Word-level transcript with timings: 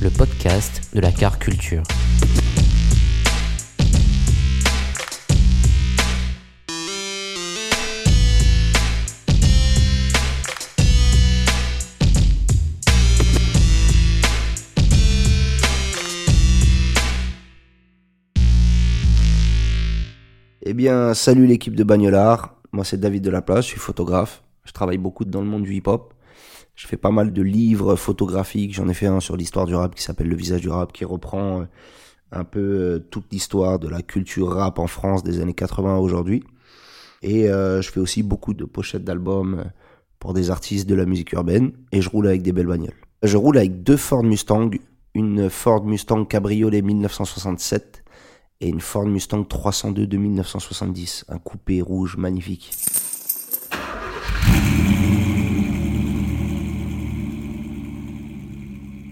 Le 0.00 0.10
podcast 0.10 0.94
de 0.94 1.00
la 1.00 1.10
car 1.10 1.40
culture. 1.40 1.82
Eh 20.62 20.74
bien, 20.74 21.12
salut 21.14 21.46
l'équipe 21.46 21.74
de 21.74 21.82
Bagnolard. 21.82 22.54
Moi, 22.70 22.84
c'est 22.84 23.00
David 23.00 23.24
Delaplace, 23.24 23.64
je 23.64 23.70
suis 23.70 23.80
photographe. 23.80 24.44
Je 24.64 24.70
travaille 24.70 24.98
beaucoup 24.98 25.24
dans 25.24 25.40
le 25.40 25.46
monde 25.46 25.64
du 25.64 25.74
hip-hop. 25.74 26.13
Je 26.74 26.86
fais 26.88 26.96
pas 26.96 27.10
mal 27.10 27.32
de 27.32 27.42
livres 27.42 27.96
photographiques. 27.96 28.74
J'en 28.74 28.88
ai 28.88 28.94
fait 28.94 29.06
un 29.06 29.20
sur 29.20 29.36
l'histoire 29.36 29.66
du 29.66 29.74
rap 29.74 29.94
qui 29.94 30.02
s'appelle 30.02 30.28
Le 30.28 30.36
visage 30.36 30.60
du 30.60 30.68
rap, 30.68 30.92
qui 30.92 31.04
reprend 31.04 31.60
euh, 31.60 31.64
un 32.32 32.44
peu 32.44 32.60
euh, 32.60 32.98
toute 33.10 33.32
l'histoire 33.32 33.78
de 33.78 33.88
la 33.88 34.02
culture 34.02 34.48
rap 34.48 34.78
en 34.78 34.86
France 34.86 35.22
des 35.22 35.40
années 35.40 35.54
80 35.54 35.96
à 35.96 35.98
aujourd'hui. 35.98 36.42
Et 37.22 37.48
euh, 37.48 37.80
je 37.80 37.90
fais 37.90 38.00
aussi 38.00 38.22
beaucoup 38.22 38.54
de 38.54 38.64
pochettes 38.64 39.04
d'albums 39.04 39.64
pour 40.18 40.34
des 40.34 40.50
artistes 40.50 40.88
de 40.88 40.94
la 40.94 41.06
musique 41.06 41.32
urbaine. 41.32 41.72
Et 41.92 42.02
je 42.02 42.08
roule 42.08 42.26
avec 42.26 42.42
des 42.42 42.52
belles 42.52 42.66
bagnoles. 42.66 42.94
Je 43.22 43.36
roule 43.36 43.58
avec 43.58 43.82
deux 43.82 43.96
Ford 43.96 44.24
Mustang. 44.24 44.70
Une 45.14 45.48
Ford 45.48 45.84
Mustang 45.84 46.24
Cabriolet 46.24 46.82
1967 46.82 48.04
et 48.60 48.68
une 48.68 48.80
Ford 48.80 49.06
Mustang 49.06 49.44
302 49.44 50.06
de 50.06 50.16
1970, 50.16 51.26
un 51.28 51.38
coupé 51.38 51.82
rouge 51.82 52.16
magnifique. 52.16 52.72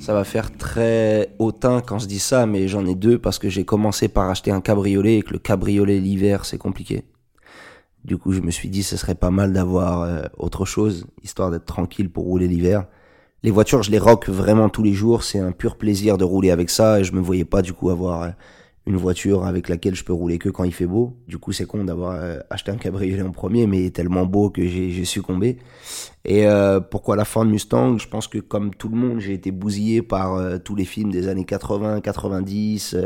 Ça 0.02 0.14
va 0.14 0.24
faire 0.24 0.50
très 0.50 1.32
hautain 1.38 1.80
quand 1.80 2.00
je 2.00 2.08
dis 2.08 2.18
ça, 2.18 2.44
mais 2.44 2.66
j'en 2.66 2.84
ai 2.86 2.96
deux 2.96 3.20
parce 3.20 3.38
que 3.38 3.48
j'ai 3.48 3.64
commencé 3.64 4.08
par 4.08 4.28
acheter 4.28 4.50
un 4.50 4.60
cabriolet 4.60 5.18
et 5.18 5.22
que 5.22 5.32
le 5.32 5.38
cabriolet 5.38 6.00
l'hiver 6.00 6.44
c'est 6.44 6.58
compliqué. 6.58 7.04
Du 8.04 8.18
coup, 8.18 8.32
je 8.32 8.40
me 8.40 8.50
suis 8.50 8.68
dit 8.68 8.82
ce 8.82 8.96
serait 8.96 9.14
pas 9.14 9.30
mal 9.30 9.52
d'avoir 9.52 10.02
euh, 10.02 10.22
autre 10.38 10.64
chose, 10.64 11.06
histoire 11.22 11.52
d'être 11.52 11.66
tranquille 11.66 12.10
pour 12.10 12.24
rouler 12.24 12.48
l'hiver. 12.48 12.86
Les 13.44 13.52
voitures, 13.52 13.84
je 13.84 13.92
les 13.92 14.00
rock 14.00 14.28
vraiment 14.28 14.68
tous 14.68 14.82
les 14.82 14.92
jours, 14.92 15.22
c'est 15.22 15.38
un 15.38 15.52
pur 15.52 15.76
plaisir 15.76 16.18
de 16.18 16.24
rouler 16.24 16.50
avec 16.50 16.68
ça 16.68 16.98
et 16.98 17.04
je 17.04 17.12
me 17.12 17.20
voyais 17.20 17.44
pas 17.44 17.62
du 17.62 17.72
coup 17.72 17.90
avoir 17.90 18.22
euh, 18.22 18.30
une 18.86 18.96
voiture 18.96 19.44
avec 19.44 19.68
laquelle 19.68 19.94
je 19.94 20.02
peux 20.02 20.12
rouler 20.12 20.38
que 20.38 20.48
quand 20.48 20.64
il 20.64 20.72
fait 20.72 20.86
beau. 20.86 21.16
Du 21.28 21.38
coup, 21.38 21.52
c'est 21.52 21.66
con 21.66 21.84
d'avoir 21.84 22.12
euh, 22.12 22.38
acheté 22.50 22.72
un 22.72 22.76
cabriolet 22.76 23.22
en 23.22 23.30
premier, 23.30 23.66
mais 23.66 23.90
tellement 23.90 24.26
beau 24.26 24.50
que 24.50 24.66
j'ai 24.66 25.04
succombé. 25.04 25.58
Et 26.24 26.46
euh, 26.46 26.80
pourquoi 26.80 27.14
la 27.14 27.24
Ford 27.24 27.44
Mustang? 27.44 27.98
Je 27.98 28.08
pense 28.08 28.26
que 28.26 28.38
comme 28.38 28.74
tout 28.74 28.88
le 28.88 28.96
monde, 28.96 29.20
j'ai 29.20 29.34
été 29.34 29.52
bousillé 29.52 30.02
par 30.02 30.34
euh, 30.34 30.58
tous 30.58 30.74
les 30.74 30.84
films 30.84 31.12
des 31.12 31.28
années 31.28 31.44
80, 31.44 32.00
90, 32.00 32.96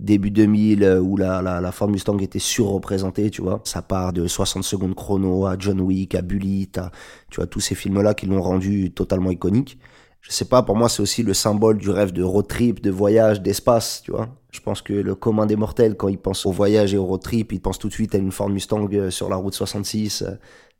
début 0.00 0.32
2000, 0.32 0.98
où 1.00 1.16
la, 1.16 1.40
la, 1.42 1.60
la 1.60 1.72
Ford 1.72 1.88
Mustang 1.88 2.18
était 2.18 2.40
surreprésentée, 2.40 3.30
tu 3.30 3.40
vois. 3.40 3.60
Ça 3.62 3.82
part 3.82 4.12
de 4.12 4.26
60 4.26 4.64
secondes 4.64 4.96
chrono 4.96 5.46
à 5.46 5.54
John 5.56 5.80
Wick, 5.80 6.16
à 6.16 6.22
Bullitt, 6.22 6.78
à, 6.78 6.90
tu 7.30 7.36
vois, 7.36 7.46
tous 7.46 7.60
ces 7.60 7.76
films-là 7.76 8.14
qui 8.14 8.26
l'ont 8.26 8.42
rendu 8.42 8.90
totalement 8.90 9.30
iconique 9.30 9.78
je 10.24 10.32
sais 10.32 10.46
pas, 10.46 10.62
pour 10.62 10.74
moi, 10.74 10.88
c'est 10.88 11.02
aussi 11.02 11.22
le 11.22 11.34
symbole 11.34 11.76
du 11.76 11.90
rêve 11.90 12.10
de 12.10 12.22
road 12.22 12.48
trip, 12.48 12.80
de 12.80 12.90
voyage, 12.90 13.42
d'espace, 13.42 14.00
tu 14.02 14.10
vois. 14.10 14.28
Je 14.52 14.60
pense 14.60 14.80
que 14.80 14.94
le 14.94 15.14
commun 15.14 15.44
des 15.44 15.56
mortels, 15.56 15.96
quand 15.98 16.08
il 16.08 16.16
pense 16.16 16.46
au 16.46 16.50
voyage 16.50 16.94
et 16.94 16.96
au 16.96 17.04
road 17.04 17.20
trip, 17.20 17.52
il 17.52 17.60
pense 17.60 17.78
tout 17.78 17.88
de 17.88 17.92
suite 17.92 18.14
à 18.14 18.18
une 18.18 18.32
Ford 18.32 18.48
Mustang 18.48 18.88
euh, 18.94 19.10
sur 19.10 19.28
la 19.28 19.36
route 19.36 19.52
66. 19.52 20.22
Euh. 20.22 20.30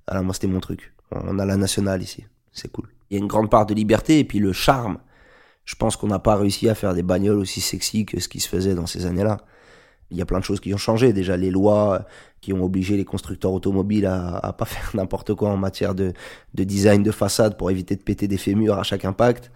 Alors 0.07 0.25
moi, 0.25 0.33
c'était 0.33 0.47
mon 0.47 0.61
truc. 0.61 0.95
On 1.11 1.39
a 1.39 1.45
la 1.45 1.59
nationale 1.59 2.03
ici. 2.03 2.25
C'est 2.53 2.73
cool. 2.73 2.89
Il 3.11 3.19
y 3.19 3.21
a 3.21 3.23
une 3.23 3.29
grande 3.29 3.51
part 3.51 3.67
de 3.67 3.75
liberté 3.75 4.19
et 4.19 4.25
puis 4.25 4.39
le 4.39 4.55
charme. 4.55 4.97
Je 5.67 5.75
pense 5.75 5.97
qu'on 5.97 6.07
n'a 6.07 6.19
pas 6.19 6.37
réussi 6.37 6.71
à 6.71 6.75
faire 6.75 6.95
des 6.95 7.03
bagnoles 7.03 7.39
aussi 7.39 7.61
sexy 7.61 8.07
que 8.07 8.21
ce 8.21 8.29
qui 8.29 8.41
se 8.41 8.49
faisait 8.49 8.75
dans 8.75 8.87
ces 8.87 9.05
années-là. 9.05 9.43
Il 10.15 10.19
y 10.19 10.23
a 10.23 10.27
plein 10.27 10.39
de 10.39 10.45
choses 10.45 10.61
qui 10.61 10.73
ont 10.73 10.79
changé. 10.79 11.13
Déjà, 11.13 11.37
les 11.37 11.51
lois 11.51 12.07
qui 12.41 12.53
ont 12.53 12.63
obligé 12.63 12.97
les 12.97 13.05
constructeurs 13.05 13.53
automobiles 13.53 14.07
à, 14.07 14.37
à 14.37 14.53
pas 14.53 14.65
faire 14.75 14.91
n'importe 14.95 15.35
quoi 15.35 15.51
en 15.51 15.57
matière 15.57 15.95
de, 15.95 16.13
de, 16.55 16.65
design 16.65 17.03
de 17.03 17.11
façade 17.11 17.57
pour 17.59 17.71
éviter 17.71 17.97
de 17.97 18.03
péter 18.03 18.29
des 18.29 18.39
fémurs 18.39 18.79
à 18.79 18.85
chaque 18.85 19.05
impact. 19.05 19.51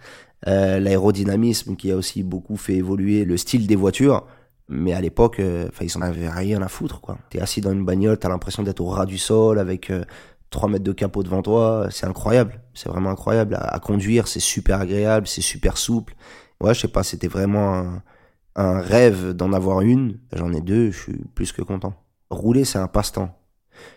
Euh, 0.47 0.79
L'aérodynamisme 0.79 1.75
qui 1.75 1.91
a 1.91 1.95
aussi 1.95 2.23
beaucoup 2.23 2.57
fait 2.57 2.75
évoluer 2.75 3.25
le 3.25 3.37
style 3.37 3.67
des 3.67 3.75
voitures. 3.75 4.25
Mais 4.69 4.93
à 4.93 5.01
l'époque, 5.01 5.39
euh, 5.39 5.67
ils 5.81 5.97
en 5.97 6.01
avaient 6.01 6.29
rien 6.29 6.61
à 6.61 6.67
foutre, 6.67 7.01
quoi. 7.01 7.17
T'es 7.31 7.41
assis 7.41 7.59
dans 7.59 7.71
une 7.71 7.83
bagnole, 7.83 8.19
t'as 8.19 8.29
l'impression 8.29 8.61
d'être 8.61 8.81
au 8.81 8.87
ras 8.87 9.07
du 9.07 9.17
sol 9.17 9.57
avec 9.57 9.89
euh, 9.89 10.03
3 10.51 10.69
mètres 10.69 10.83
de 10.83 10.91
capot 10.91 11.23
devant 11.23 11.41
toi. 11.41 11.87
C'est 11.89 12.05
incroyable. 12.05 12.61
C'est 12.75 12.89
vraiment 12.89 13.09
incroyable. 13.09 13.57
À, 13.59 13.79
conduire, 13.79 14.27
c'est 14.27 14.39
super 14.39 14.79
agréable, 14.79 15.27
c'est 15.27 15.41
super 15.41 15.77
souple. 15.77 16.15
Ouais, 16.61 16.73
je 16.73 16.81
sais 16.81 16.87
pas, 16.87 17.03
c'était 17.03 17.27
vraiment 17.27 18.01
un 18.59 18.79
rêve 18.79 19.31
d'en 19.33 19.53
avoir 19.53 19.81
une. 19.81 20.19
J'en 20.33 20.53
ai 20.53 20.61
deux, 20.61 20.91
je 20.91 20.97
suis 20.99 21.21
plus 21.33 21.51
que 21.51 21.61
content 21.61 21.95
rouler, 22.29 22.65
c'est 22.65 22.79
un 22.79 22.87
passe-temps. 22.87 23.35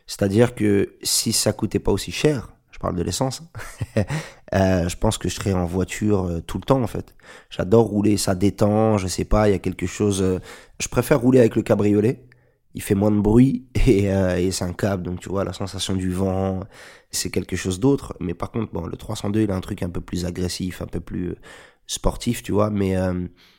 C'est-à-dire 0.06 0.54
que 0.54 0.96
si 1.02 1.32
ça 1.32 1.52
coûtait 1.52 1.78
pas 1.78 1.92
aussi 1.92 2.12
cher, 2.12 2.54
je 2.70 2.78
parle 2.78 2.96
de 2.96 3.02
l'essence, 3.02 3.42
euh, 4.54 4.88
je 4.88 4.96
pense 4.96 5.18
que 5.18 5.28
je 5.28 5.34
serais 5.34 5.52
en 5.52 5.66
voiture 5.66 6.24
euh, 6.24 6.40
tout 6.40 6.58
le 6.58 6.64
temps 6.64 6.82
en 6.82 6.86
fait. 6.86 7.14
J'adore 7.50 7.86
rouler, 7.86 8.16
ça 8.16 8.34
détend, 8.34 8.98
je 8.98 9.06
sais 9.06 9.24
pas, 9.24 9.48
il 9.48 9.52
y 9.52 9.54
a 9.54 9.58
quelque 9.58 9.86
chose. 9.86 10.22
Euh, 10.22 10.38
je 10.80 10.88
préfère 10.88 11.20
rouler 11.20 11.40
avec 11.40 11.56
le 11.56 11.62
cabriolet. 11.62 12.24
Il 12.74 12.82
fait 12.82 12.94
moins 12.94 13.10
de 13.10 13.20
bruit 13.20 13.66
et, 13.86 14.04
et 14.04 14.50
c'est 14.50 14.64
un 14.64 14.72
câble, 14.72 15.02
donc 15.02 15.20
tu 15.20 15.28
vois 15.28 15.44
la 15.44 15.52
sensation 15.52 15.94
du 15.94 16.10
vent, 16.10 16.60
c'est 17.10 17.30
quelque 17.30 17.56
chose 17.56 17.80
d'autre. 17.80 18.14
Mais 18.18 18.32
par 18.32 18.50
contre, 18.50 18.72
bon, 18.72 18.86
le 18.86 18.96
302, 18.96 19.42
il 19.42 19.50
a 19.50 19.54
un 19.54 19.60
truc 19.60 19.82
un 19.82 19.90
peu 19.90 20.00
plus 20.00 20.24
agressif, 20.24 20.80
un 20.80 20.86
peu 20.86 21.00
plus 21.00 21.34
sportif, 21.86 22.42
tu 22.42 22.52
vois. 22.52 22.70
Mais 22.70 22.94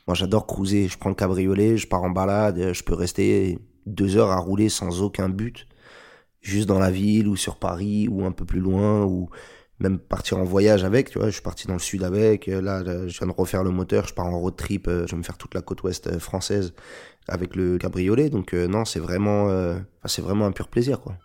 moi, 0.07 0.15
j'adore 0.15 0.47
cruiser. 0.47 0.87
Je 0.87 0.97
prends 0.97 1.09
le 1.09 1.15
cabriolet, 1.15 1.77
je 1.77 1.87
pars 1.87 2.03
en 2.03 2.09
balade, 2.09 2.73
je 2.73 2.83
peux 2.83 2.95
rester 2.95 3.59
deux 3.85 4.17
heures 4.17 4.31
à 4.31 4.37
rouler 4.37 4.69
sans 4.69 5.01
aucun 5.01 5.29
but, 5.29 5.67
juste 6.41 6.67
dans 6.67 6.79
la 6.79 6.91
ville 6.91 7.27
ou 7.27 7.35
sur 7.35 7.57
Paris 7.57 8.07
ou 8.09 8.25
un 8.25 8.31
peu 8.31 8.45
plus 8.45 8.61
loin 8.61 9.03
ou 9.03 9.29
même 9.79 9.99
partir 9.99 10.37
en 10.37 10.43
voyage 10.43 10.83
avec, 10.83 11.09
tu 11.09 11.19
vois, 11.19 11.27
je 11.27 11.33
suis 11.33 11.41
parti 11.41 11.67
dans 11.67 11.73
le 11.73 11.79
sud 11.79 12.03
avec, 12.03 12.47
là, 12.47 12.83
je 12.83 13.17
viens 13.17 13.27
de 13.27 13.33
refaire 13.33 13.63
le 13.63 13.71
moteur, 13.71 14.07
je 14.07 14.13
pars 14.13 14.25
en 14.25 14.39
road 14.39 14.55
trip, 14.55 14.87
euh, 14.87 15.05
je 15.07 15.11
vais 15.11 15.17
me 15.17 15.23
faire 15.23 15.37
toute 15.37 15.53
la 15.53 15.61
côte 15.61 15.83
ouest 15.83 16.07
euh, 16.07 16.19
française 16.19 16.73
avec 17.27 17.55
le 17.55 17.77
cabriolet, 17.77 18.29
donc 18.29 18.53
euh, 18.53 18.67
non, 18.67 18.85
c'est 18.85 18.99
vraiment, 18.99 19.49
c'est 20.05 20.21
vraiment 20.21 20.45
un 20.45 20.51
pur 20.51 20.67
plaisir, 20.67 20.99
quoi. 21.01 21.17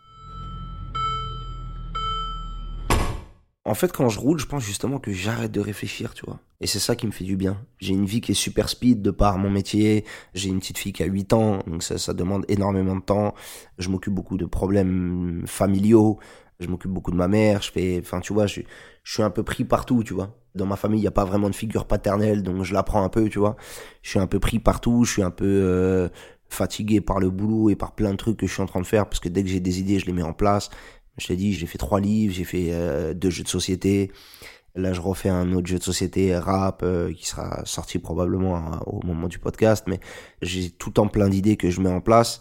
En 3.68 3.74
fait, 3.74 3.92
quand 3.92 4.08
je 4.08 4.18
roule, 4.18 4.38
je 4.38 4.46
pense 4.46 4.64
justement 4.64 4.98
que 4.98 5.12
j'arrête 5.12 5.52
de 5.52 5.60
réfléchir, 5.60 6.14
tu 6.14 6.24
vois. 6.24 6.40
Et 6.62 6.66
c'est 6.66 6.78
ça 6.78 6.96
qui 6.96 7.06
me 7.06 7.12
fait 7.12 7.24
du 7.24 7.36
bien. 7.36 7.58
J'ai 7.80 7.92
une 7.92 8.06
vie 8.06 8.22
qui 8.22 8.32
est 8.32 8.34
super 8.34 8.70
speed 8.70 9.02
de 9.02 9.10
par 9.10 9.36
mon 9.36 9.50
métier. 9.50 10.06
J'ai 10.32 10.48
une 10.48 10.58
petite 10.58 10.78
fille 10.78 10.94
qui 10.94 11.02
a 11.02 11.06
8 11.06 11.34
ans, 11.34 11.58
donc 11.66 11.82
ça, 11.82 12.14
demande 12.14 12.46
énormément 12.48 12.96
de 12.96 13.02
temps. 13.02 13.34
Je 13.76 13.90
m'occupe 13.90 14.14
beaucoup 14.14 14.38
de 14.38 14.46
problèmes 14.46 15.42
familiaux. 15.46 16.18
Je 16.60 16.66
m'occupe 16.66 16.90
beaucoup 16.90 17.10
de 17.10 17.16
ma 17.16 17.28
mère. 17.28 17.60
Je 17.60 17.70
fais, 17.70 18.00
enfin, 18.00 18.20
tu 18.20 18.32
vois, 18.32 18.46
je, 18.46 18.62
je 19.04 19.12
suis 19.12 19.22
un 19.22 19.30
peu 19.30 19.42
pris 19.42 19.64
partout, 19.64 20.02
tu 20.02 20.14
vois. 20.14 20.34
Dans 20.54 20.66
ma 20.66 20.76
famille, 20.76 21.00
il 21.00 21.02
n'y 21.02 21.08
a 21.08 21.12
pas 21.12 21.26
vraiment 21.26 21.50
de 21.50 21.54
figure 21.54 21.86
paternelle, 21.86 22.42
donc 22.42 22.62
je 22.64 22.72
l'apprends 22.72 23.04
un 23.04 23.10
peu, 23.10 23.28
tu 23.28 23.38
vois. 23.38 23.56
Je 24.00 24.08
suis 24.08 24.18
un 24.18 24.26
peu 24.26 24.40
pris 24.40 24.60
partout. 24.60 25.04
Je 25.04 25.12
suis 25.12 25.22
un 25.22 25.30
peu 25.30 25.44
euh, 25.46 26.08
fatigué 26.48 27.00
par 27.00 27.20
le 27.20 27.28
boulot 27.30 27.70
et 27.70 27.76
par 27.76 27.92
plein 27.94 28.12
de 28.12 28.16
trucs 28.16 28.38
que 28.38 28.46
je 28.46 28.52
suis 28.52 28.62
en 28.62 28.66
train 28.66 28.80
de 28.80 28.86
faire, 28.86 29.06
parce 29.06 29.20
que 29.20 29.28
dès 29.28 29.42
que 29.42 29.48
j'ai 29.50 29.60
des 29.60 29.78
idées, 29.78 29.98
je 29.98 30.06
les 30.06 30.12
mets 30.12 30.22
en 30.22 30.32
place. 30.32 30.70
Je 31.18 31.26
t'ai 31.26 31.36
dit, 31.36 31.52
j'ai 31.52 31.66
fait 31.66 31.78
trois 31.78 32.00
livres, 32.00 32.32
j'ai 32.34 32.44
fait 32.44 32.68
euh, 32.70 33.14
deux 33.14 33.30
jeux 33.30 33.42
de 33.42 33.48
société. 33.48 34.10
Là, 34.74 34.92
je 34.92 35.00
refais 35.00 35.28
un 35.28 35.52
autre 35.52 35.66
jeu 35.66 35.78
de 35.78 35.82
société 35.82 36.36
rap 36.36 36.82
euh, 36.82 37.12
qui 37.12 37.26
sera 37.26 37.64
sorti 37.64 37.98
probablement 37.98 38.56
hein, 38.56 38.80
au 38.86 39.04
moment 39.04 39.26
du 39.26 39.38
podcast, 39.38 39.84
mais 39.88 39.98
j'ai 40.40 40.70
tout 40.70 41.00
en 41.00 41.08
plein 41.08 41.28
d'idées 41.28 41.56
que 41.56 41.70
je 41.70 41.80
mets 41.80 41.90
en 41.90 42.00
place. 42.00 42.40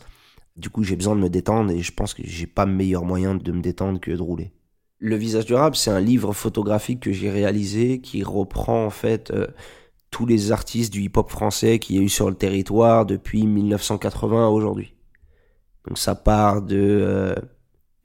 Du 0.56 0.70
coup, 0.70 0.84
j'ai 0.84 0.96
besoin 0.96 1.16
de 1.16 1.22
me 1.22 1.30
détendre 1.30 1.72
et 1.72 1.82
je 1.82 1.92
pense 1.92 2.14
que 2.14 2.24
j'ai 2.26 2.48
pas 2.48 2.66
meilleur 2.66 3.06
moyen 3.06 3.36
de 3.36 3.52
me 3.52 3.62
détendre 3.62 4.00
que 4.00 4.12
de 4.12 4.22
rouler. 4.22 4.52
Le 5.00 5.16
visage 5.16 5.46
durable, 5.46 5.76
c'est 5.76 5.92
un 5.92 6.00
livre 6.00 6.34
photographique 6.34 7.02
que 7.02 7.12
j'ai 7.12 7.30
réalisé 7.30 8.02
qui 8.02 8.24
reprend 8.24 8.86
en 8.86 8.90
fait 8.90 9.30
euh, 9.30 9.48
tous 10.10 10.26
les 10.26 10.52
artistes 10.52 10.92
du 10.92 11.02
hip-hop 11.02 11.30
français 11.30 11.78
qu'il 11.78 11.96
y 11.96 12.00
a 12.00 12.02
eu 12.02 12.10
sur 12.10 12.30
le 12.30 12.36
territoire 12.36 13.06
depuis 13.06 13.46
1980 13.46 14.46
à 14.46 14.50
aujourd'hui. 14.50 14.96
Donc 15.88 16.00
ça 16.00 16.16
part 16.16 16.64
de 16.64 16.76
euh, 16.78 17.36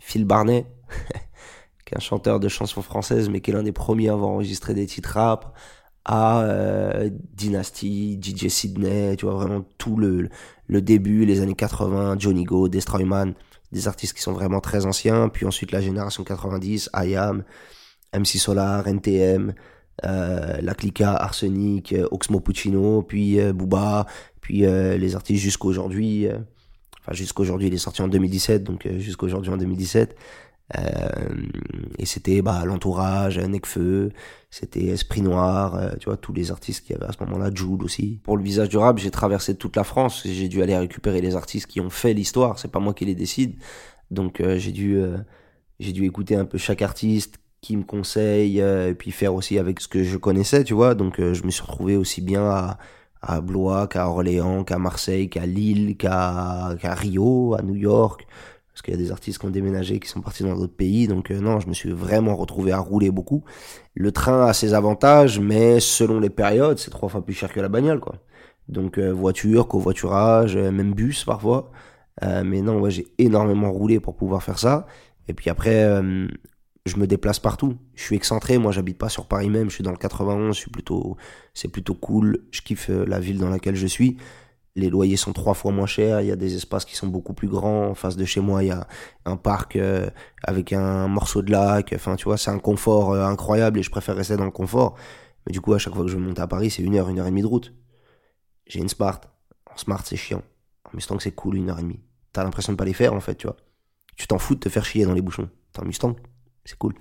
Phil 0.04 0.24
Barnet, 0.24 0.66
qui 1.86 1.94
est 1.94 1.96
un 1.96 2.00
chanteur 2.00 2.40
de 2.40 2.48
chansons 2.48 2.82
françaises, 2.82 3.28
mais 3.28 3.40
qui 3.40 3.52
est 3.52 3.54
l'un 3.54 3.62
des 3.62 3.72
premiers 3.72 4.08
à 4.08 4.14
avoir 4.14 4.30
enregistré 4.30 4.74
des 4.74 4.84
titres 4.86 5.12
rap, 5.14 5.56
à 6.04 6.42
euh, 6.42 7.08
Dynasty, 7.34 8.18
DJ 8.20 8.48
Sydney, 8.48 9.14
tu 9.16 9.26
vois, 9.26 9.36
vraiment 9.36 9.64
tout 9.78 9.96
le, 9.96 10.28
début, 10.68 11.24
les 11.24 11.40
années 11.40 11.54
80, 11.54 12.16
Johnny 12.18 12.42
Go, 12.42 12.68
Destroyman, 12.68 13.34
des 13.70 13.86
artistes 13.86 14.14
qui 14.14 14.22
sont 14.22 14.32
vraiment 14.32 14.60
très 14.60 14.86
anciens, 14.86 15.28
puis 15.28 15.46
ensuite 15.46 15.70
la 15.70 15.80
génération 15.80 16.24
90, 16.24 16.90
IAM, 16.94 17.44
MC 18.12 18.38
Solar, 18.38 18.88
NTM, 18.88 19.54
euh, 20.04 20.60
La 20.60 20.74
Clica, 20.74 21.14
Arsenic, 21.14 21.92
euh, 21.92 22.08
Oxmo 22.10 22.40
Puccino, 22.40 23.02
puis 23.02 23.40
euh, 23.40 23.52
Booba, 23.52 24.06
puis 24.40 24.62
les 24.62 25.14
artistes 25.14 25.40
jusqu'aujourd'hui, 25.40 26.26
euh, 26.26 26.38
enfin 27.02 27.12
jusqu'aujourd'hui, 27.12 27.68
il 27.68 27.74
est 27.74 27.78
sorti 27.78 28.02
en 28.02 28.08
2017, 28.08 28.64
donc 28.64 28.86
euh, 28.86 28.98
jusqu'aujourd'hui 28.98 29.50
en 29.52 29.56
2017. 29.56 30.16
et 31.98 32.06
c'était 32.06 32.40
bah, 32.40 32.64
l'entourage, 32.64 33.38
Necfeu, 33.38 34.12
c'était 34.50 34.86
Esprit 34.86 35.20
Noir, 35.20 35.96
tu 36.00 36.06
vois, 36.06 36.16
tous 36.16 36.32
les 36.32 36.50
artistes 36.50 36.86
qui 36.86 36.94
avaient 36.94 37.06
à 37.06 37.12
ce 37.12 37.22
moment-là, 37.24 37.50
Jude 37.54 37.82
aussi. 37.82 38.20
Pour 38.22 38.38
le 38.38 38.42
visage 38.42 38.70
durable, 38.70 38.98
j'ai 38.98 39.10
traversé 39.10 39.54
toute 39.54 39.76
la 39.76 39.84
France, 39.84 40.22
j'ai 40.24 40.48
dû 40.48 40.62
aller 40.62 40.76
récupérer 40.76 41.20
les 41.20 41.36
artistes 41.36 41.66
qui 41.66 41.80
ont 41.80 41.90
fait 41.90 42.14
l'histoire, 42.14 42.58
c'est 42.58 42.70
pas 42.70 42.80
moi 42.80 42.94
qui 42.94 43.04
les 43.04 43.14
décide. 43.14 43.56
Donc 44.10 44.42
j'ai 44.56 44.72
dû 44.72 44.98
j'ai 45.78 45.92
dû 45.92 46.04
écouter 46.06 46.36
un 46.36 46.46
peu 46.46 46.58
chaque 46.58 46.80
artiste, 46.80 47.38
qui 47.62 47.76
me 47.76 47.84
conseille 47.84 48.60
euh, 48.60 48.90
et 48.90 48.94
puis 48.94 49.12
faire 49.12 49.34
aussi 49.34 49.58
avec 49.58 49.80
ce 49.80 49.88
que 49.88 50.02
je 50.02 50.18
connaissais, 50.18 50.64
tu 50.64 50.74
vois. 50.74 50.94
Donc 50.94 51.18
euh, 51.20 51.32
je 51.32 51.44
me 51.44 51.50
suis 51.50 51.62
retrouvé 51.62 51.96
aussi 51.96 52.20
bien 52.20 52.44
à, 52.44 52.78
à 53.22 53.40
Blois 53.40 53.86
qu'à 53.86 54.08
Orléans, 54.08 54.64
qu'à 54.64 54.78
Marseille, 54.78 55.28
qu'à 55.28 55.46
Lille, 55.46 55.96
qu'à 55.96 56.76
Rio, 56.82 57.54
à 57.58 57.62
New 57.62 57.76
York. 57.76 58.26
Parce 58.72 58.82
qu'il 58.82 58.94
y 58.94 58.96
a 58.96 59.00
des 59.00 59.12
artistes 59.12 59.38
qui 59.38 59.46
ont 59.46 59.50
déménagé, 59.50 60.00
qui 60.00 60.08
sont 60.08 60.22
partis 60.22 60.42
dans 60.42 60.56
d'autres 60.56 60.74
pays. 60.74 61.06
Donc 61.06 61.30
euh, 61.30 61.40
non, 61.40 61.60
je 61.60 61.68
me 61.68 61.74
suis 61.74 61.92
vraiment 61.92 62.36
retrouvé 62.36 62.72
à 62.72 62.78
rouler 62.78 63.10
beaucoup. 63.10 63.44
Le 63.94 64.12
train 64.12 64.46
a 64.46 64.52
ses 64.54 64.74
avantages, 64.74 65.38
mais 65.40 65.78
selon 65.80 66.20
les 66.20 66.30
périodes, 66.30 66.78
c'est 66.78 66.90
trois 66.90 67.08
fois 67.08 67.24
plus 67.24 67.34
cher 67.34 67.52
que 67.52 67.60
la 67.60 67.68
bagnole, 67.68 68.00
quoi. 68.00 68.16
Donc 68.68 68.98
voiture, 68.98 69.68
covoiturage, 69.68 70.56
même 70.56 70.94
bus 70.94 71.24
parfois. 71.24 71.72
mais 72.22 72.62
non, 72.62 72.80
ouais, 72.80 72.90
j'ai 72.90 73.06
énormément 73.18 73.70
roulé 73.72 74.00
pour 74.00 74.16
pouvoir 74.16 74.42
faire 74.42 74.58
ça. 74.58 74.86
Et 75.28 75.34
puis 75.34 75.50
après, 75.50 76.00
je 76.86 76.96
me 76.96 77.06
déplace 77.06 77.38
partout. 77.38 77.76
Je 77.94 78.02
suis 78.02 78.16
excentré, 78.16 78.58
moi 78.58 78.72
j'habite 78.72 78.98
pas 78.98 79.08
sur 79.08 79.26
Paris 79.26 79.48
même, 79.48 79.70
je 79.70 79.74
suis 79.74 79.84
dans 79.84 79.90
le 79.92 79.96
91, 79.96 80.54
je 80.54 80.60
suis 80.60 80.70
plutôt, 80.70 81.16
c'est 81.54 81.68
plutôt 81.68 81.94
cool, 81.94 82.44
je 82.50 82.60
kiffe 82.62 82.90
euh, 82.90 83.04
la 83.06 83.20
ville 83.20 83.38
dans 83.38 83.50
laquelle 83.50 83.76
je 83.76 83.86
suis. 83.86 84.16
Les 84.74 84.88
loyers 84.88 85.18
sont 85.18 85.34
trois 85.34 85.52
fois 85.52 85.70
moins 85.70 85.86
chers, 85.86 86.22
il 86.22 86.28
y 86.28 86.30
a 86.30 86.36
des 86.36 86.56
espaces 86.56 86.86
qui 86.86 86.96
sont 86.96 87.06
beaucoup 87.06 87.34
plus 87.34 87.48
grands. 87.48 87.88
En 87.88 87.94
face 87.94 88.16
de 88.16 88.24
chez 88.24 88.40
moi, 88.40 88.64
il 88.64 88.68
y 88.68 88.70
a 88.70 88.86
un 89.26 89.36
parc 89.36 89.76
euh, 89.76 90.08
avec 90.42 90.72
un 90.72 91.08
morceau 91.08 91.42
de 91.42 91.50
lac. 91.52 91.92
Enfin, 91.94 92.16
tu 92.16 92.24
vois, 92.24 92.38
c'est 92.38 92.50
un 92.50 92.58
confort 92.58 93.12
euh, 93.12 93.26
incroyable 93.26 93.78
et 93.78 93.82
je 93.82 93.90
préfère 93.90 94.16
rester 94.16 94.36
dans 94.36 94.46
le 94.46 94.50
confort. 94.50 94.96
Mais 95.46 95.52
du 95.52 95.60
coup, 95.60 95.74
à 95.74 95.78
chaque 95.78 95.94
fois 95.94 96.04
que 96.04 96.10
je 96.10 96.16
monte 96.16 96.38
à 96.38 96.46
Paris, 96.46 96.70
c'est 96.70 96.82
une 96.82 96.96
heure, 96.96 97.10
une 97.10 97.18
heure 97.18 97.26
et 97.26 97.30
demie 97.30 97.42
de 97.42 97.46
route. 97.46 97.74
J'ai 98.66 98.80
une 98.80 98.88
Smart. 98.88 99.20
En 99.70 99.76
Smart, 99.76 100.00
c'est 100.06 100.16
chiant. 100.16 100.42
En 100.86 100.90
Mustang, 100.94 101.18
c'est 101.18 101.32
cool, 101.32 101.56
une 101.56 101.68
heure 101.68 101.78
et 101.78 101.82
demie. 101.82 102.00
T'as 102.32 102.42
l'impression 102.42 102.72
de 102.72 102.78
pas 102.78 102.86
les 102.86 102.94
faire, 102.94 103.12
en 103.12 103.20
fait, 103.20 103.34
tu 103.34 103.46
vois. 103.46 103.56
Tu 104.16 104.26
t'en 104.26 104.38
fous 104.38 104.54
de 104.54 104.60
te 104.60 104.70
faire 104.70 104.86
chier 104.86 105.04
dans 105.04 105.12
les 105.12 105.20
bouchons. 105.20 105.50
T'as 105.72 105.82
un 105.82 105.84
Mustang, 105.84 106.16
c'est 106.64 106.78
cool. 106.78 106.94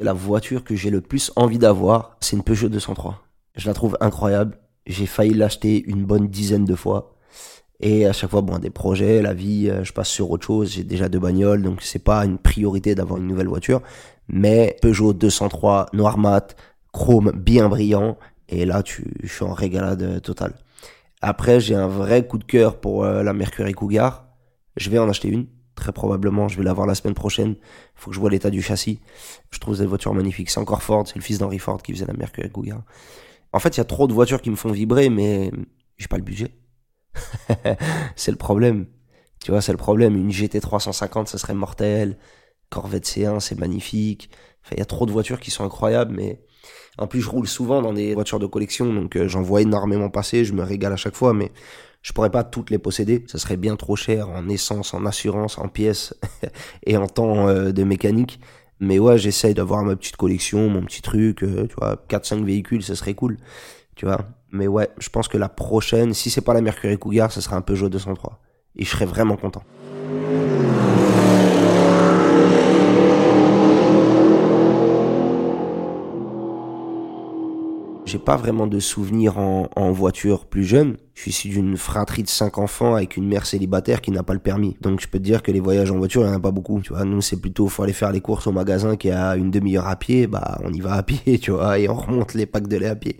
La 0.00 0.12
voiture 0.12 0.62
que 0.62 0.76
j'ai 0.76 0.90
le 0.90 1.00
plus 1.00 1.32
envie 1.34 1.58
d'avoir, 1.58 2.16
c'est 2.20 2.36
une 2.36 2.44
Peugeot 2.44 2.68
203. 2.68 3.22
Je 3.56 3.66
la 3.66 3.74
trouve 3.74 3.96
incroyable. 4.00 4.56
J'ai 4.86 5.06
failli 5.06 5.34
l'acheter 5.34 5.82
une 5.86 6.04
bonne 6.04 6.28
dizaine 6.28 6.64
de 6.64 6.74
fois. 6.76 7.16
Et 7.80 8.06
à 8.06 8.12
chaque 8.12 8.30
fois, 8.30 8.40
bon, 8.40 8.58
des 8.58 8.70
projets, 8.70 9.22
la 9.22 9.34
vie, 9.34 9.68
euh, 9.68 9.84
je 9.84 9.92
passe 9.92 10.08
sur 10.08 10.30
autre 10.30 10.46
chose. 10.46 10.72
J'ai 10.72 10.84
déjà 10.84 11.08
deux 11.08 11.18
bagnoles, 11.18 11.62
donc 11.62 11.82
c'est 11.82 12.02
pas 12.02 12.24
une 12.24 12.38
priorité 12.38 12.94
d'avoir 12.94 13.18
une 13.18 13.26
nouvelle 13.26 13.48
voiture. 13.48 13.82
Mais 14.28 14.76
Peugeot 14.82 15.12
203, 15.12 15.86
noir 15.92 16.18
mat, 16.18 16.56
chrome 16.92 17.32
bien 17.34 17.68
brillant. 17.68 18.18
Et 18.48 18.64
là, 18.64 18.82
tu, 18.82 19.04
je 19.22 19.32
suis 19.32 19.44
en 19.44 19.52
régalade 19.52 20.22
totale. 20.22 20.54
Après, 21.20 21.60
j'ai 21.60 21.74
un 21.74 21.88
vrai 21.88 22.26
coup 22.26 22.38
de 22.38 22.44
cœur 22.44 22.80
pour 22.80 23.04
euh, 23.04 23.22
la 23.22 23.32
Mercury 23.32 23.72
Cougar. 23.72 24.28
Je 24.76 24.90
vais 24.90 24.98
en 24.98 25.08
acheter 25.08 25.28
une 25.28 25.46
très 25.78 25.92
probablement. 25.92 26.48
Je 26.48 26.58
vais 26.58 26.64
l'avoir 26.64 26.86
la 26.86 26.94
semaine 26.94 27.14
prochaine. 27.14 27.56
Il 27.58 28.00
faut 28.00 28.10
que 28.10 28.14
je 28.14 28.20
vois 28.20 28.30
l'état 28.30 28.50
du 28.50 28.62
châssis. 28.62 29.00
Je 29.50 29.58
trouve 29.58 29.76
cette 29.76 29.86
voiture 29.86 30.14
magnifique. 30.14 30.50
C'est 30.50 30.60
encore 30.60 30.82
Ford, 30.82 31.06
c'est 31.06 31.16
le 31.16 31.22
fils 31.22 31.38
d'Henry 31.38 31.58
Ford 31.58 31.82
qui 31.82 31.92
faisait 31.92 32.06
la 32.06 32.14
Mercury 32.14 32.50
Cougar. 32.50 32.82
En 33.52 33.58
fait, 33.58 33.76
il 33.76 33.78
y 33.78 33.80
a 33.80 33.84
trop 33.84 34.06
de 34.06 34.12
voitures 34.12 34.42
qui 34.42 34.50
me 34.50 34.56
font 34.56 34.70
vibrer, 34.70 35.08
mais 35.08 35.50
j'ai 35.96 36.08
pas 36.08 36.18
le 36.18 36.22
budget. 36.22 36.52
c'est 38.16 38.30
le 38.30 38.36
problème. 38.36 38.86
Tu 39.42 39.50
vois, 39.50 39.62
c'est 39.62 39.72
le 39.72 39.78
problème. 39.78 40.16
Une 40.16 40.30
GT 40.30 40.60
350, 40.60 41.28
ça 41.28 41.38
serait 41.38 41.54
mortel. 41.54 42.18
Corvette 42.70 43.06
C1, 43.06 43.40
c'est 43.40 43.58
magnifique. 43.58 44.30
Enfin, 44.62 44.74
il 44.76 44.78
y 44.78 44.82
a 44.82 44.86
trop 44.86 45.06
de 45.06 45.12
voitures 45.12 45.40
qui 45.40 45.50
sont 45.50 45.64
incroyables, 45.64 46.14
mais 46.14 46.42
en 46.98 47.06
plus, 47.06 47.20
je 47.20 47.30
roule 47.30 47.46
souvent 47.46 47.80
dans 47.80 47.92
des 47.92 48.14
voitures 48.14 48.40
de 48.40 48.46
collection, 48.46 48.92
donc 48.92 49.16
euh, 49.16 49.28
j'en 49.28 49.40
vois 49.40 49.62
énormément 49.62 50.10
passer. 50.10 50.44
Je 50.44 50.52
me 50.52 50.62
régale 50.62 50.92
à 50.92 50.96
chaque 50.96 51.14
fois, 51.14 51.32
mais 51.32 51.52
je 52.02 52.12
pourrais 52.12 52.30
pas 52.30 52.44
toutes 52.44 52.70
les 52.70 52.78
posséder, 52.78 53.24
ça 53.26 53.38
serait 53.38 53.56
bien 53.56 53.76
trop 53.76 53.96
cher 53.96 54.28
en 54.28 54.48
essence, 54.48 54.94
en 54.94 55.04
assurance, 55.04 55.58
en 55.58 55.68
pièces 55.68 56.14
et 56.86 56.96
en 56.96 57.06
temps 57.06 57.48
euh, 57.48 57.72
de 57.72 57.84
mécanique. 57.84 58.40
Mais 58.80 58.98
ouais, 58.98 59.18
j'essaye 59.18 59.54
d'avoir 59.54 59.82
ma 59.82 59.96
petite 59.96 60.16
collection, 60.16 60.68
mon 60.68 60.82
petit 60.82 61.02
truc, 61.02 61.42
euh, 61.42 61.66
tu 61.66 61.74
vois, 61.76 61.96
4-5 62.08 62.44
véhicules, 62.44 62.82
ça 62.82 62.94
serait 62.94 63.14
cool, 63.14 63.36
tu 63.96 64.06
vois. 64.06 64.20
Mais 64.52 64.68
ouais, 64.68 64.88
je 64.98 65.08
pense 65.10 65.28
que 65.28 65.36
la 65.36 65.48
prochaine, 65.48 66.14
si 66.14 66.30
c'est 66.30 66.40
pas 66.40 66.54
la 66.54 66.60
Mercury 66.60 66.96
Cougar, 66.96 67.32
ça 67.32 67.40
sera 67.40 67.56
un 67.56 67.60
Peugeot 67.60 67.88
203. 67.88 68.40
Et 68.76 68.84
je 68.84 68.90
serais 68.90 69.04
vraiment 69.04 69.36
content. 69.36 69.64
J'ai 78.06 78.18
pas 78.18 78.36
vraiment 78.36 78.66
de 78.66 78.80
souvenirs 78.80 79.36
en, 79.36 79.68
en, 79.76 79.92
voiture 79.92 80.46
plus 80.46 80.64
jeune. 80.64 80.96
Je 81.18 81.22
suis 81.22 81.30
issu 81.32 81.48
d'une 81.48 81.76
fratrie 81.76 82.22
de 82.22 82.28
cinq 82.28 82.58
enfants 82.58 82.94
avec 82.94 83.16
une 83.16 83.26
mère 83.26 83.44
célibataire 83.44 84.00
qui 84.00 84.12
n'a 84.12 84.22
pas 84.22 84.34
le 84.34 84.38
permis. 84.38 84.76
Donc 84.80 85.00
je 85.00 85.08
peux 85.08 85.18
te 85.18 85.24
dire 85.24 85.42
que 85.42 85.50
les 85.50 85.58
voyages 85.58 85.90
en 85.90 85.98
voiture, 85.98 86.22
il 86.22 86.26
n'y 86.26 86.30
en 86.30 86.36
a 86.36 86.38
pas 86.38 86.52
beaucoup. 86.52 86.80
Tu 86.80 86.92
vois, 86.92 87.02
nous 87.04 87.20
c'est 87.20 87.40
plutôt 87.40 87.66
faut 87.66 87.82
aller 87.82 87.92
faire 87.92 88.12
les 88.12 88.20
courses 88.20 88.46
au 88.46 88.52
magasin 88.52 88.94
qui 88.94 89.10
a 89.10 89.34
une 89.34 89.50
demi-heure 89.50 89.88
à 89.88 89.96
pied. 89.96 90.28
Bah 90.28 90.60
on 90.62 90.72
y 90.72 90.78
va 90.78 90.92
à 90.92 91.02
pied, 91.02 91.38
tu 91.42 91.50
vois, 91.50 91.80
et 91.80 91.88
on 91.88 91.94
remonte 91.94 92.34
les 92.34 92.46
packs 92.46 92.68
de 92.68 92.76
lait 92.76 92.86
à 92.86 92.94
pied. 92.94 93.16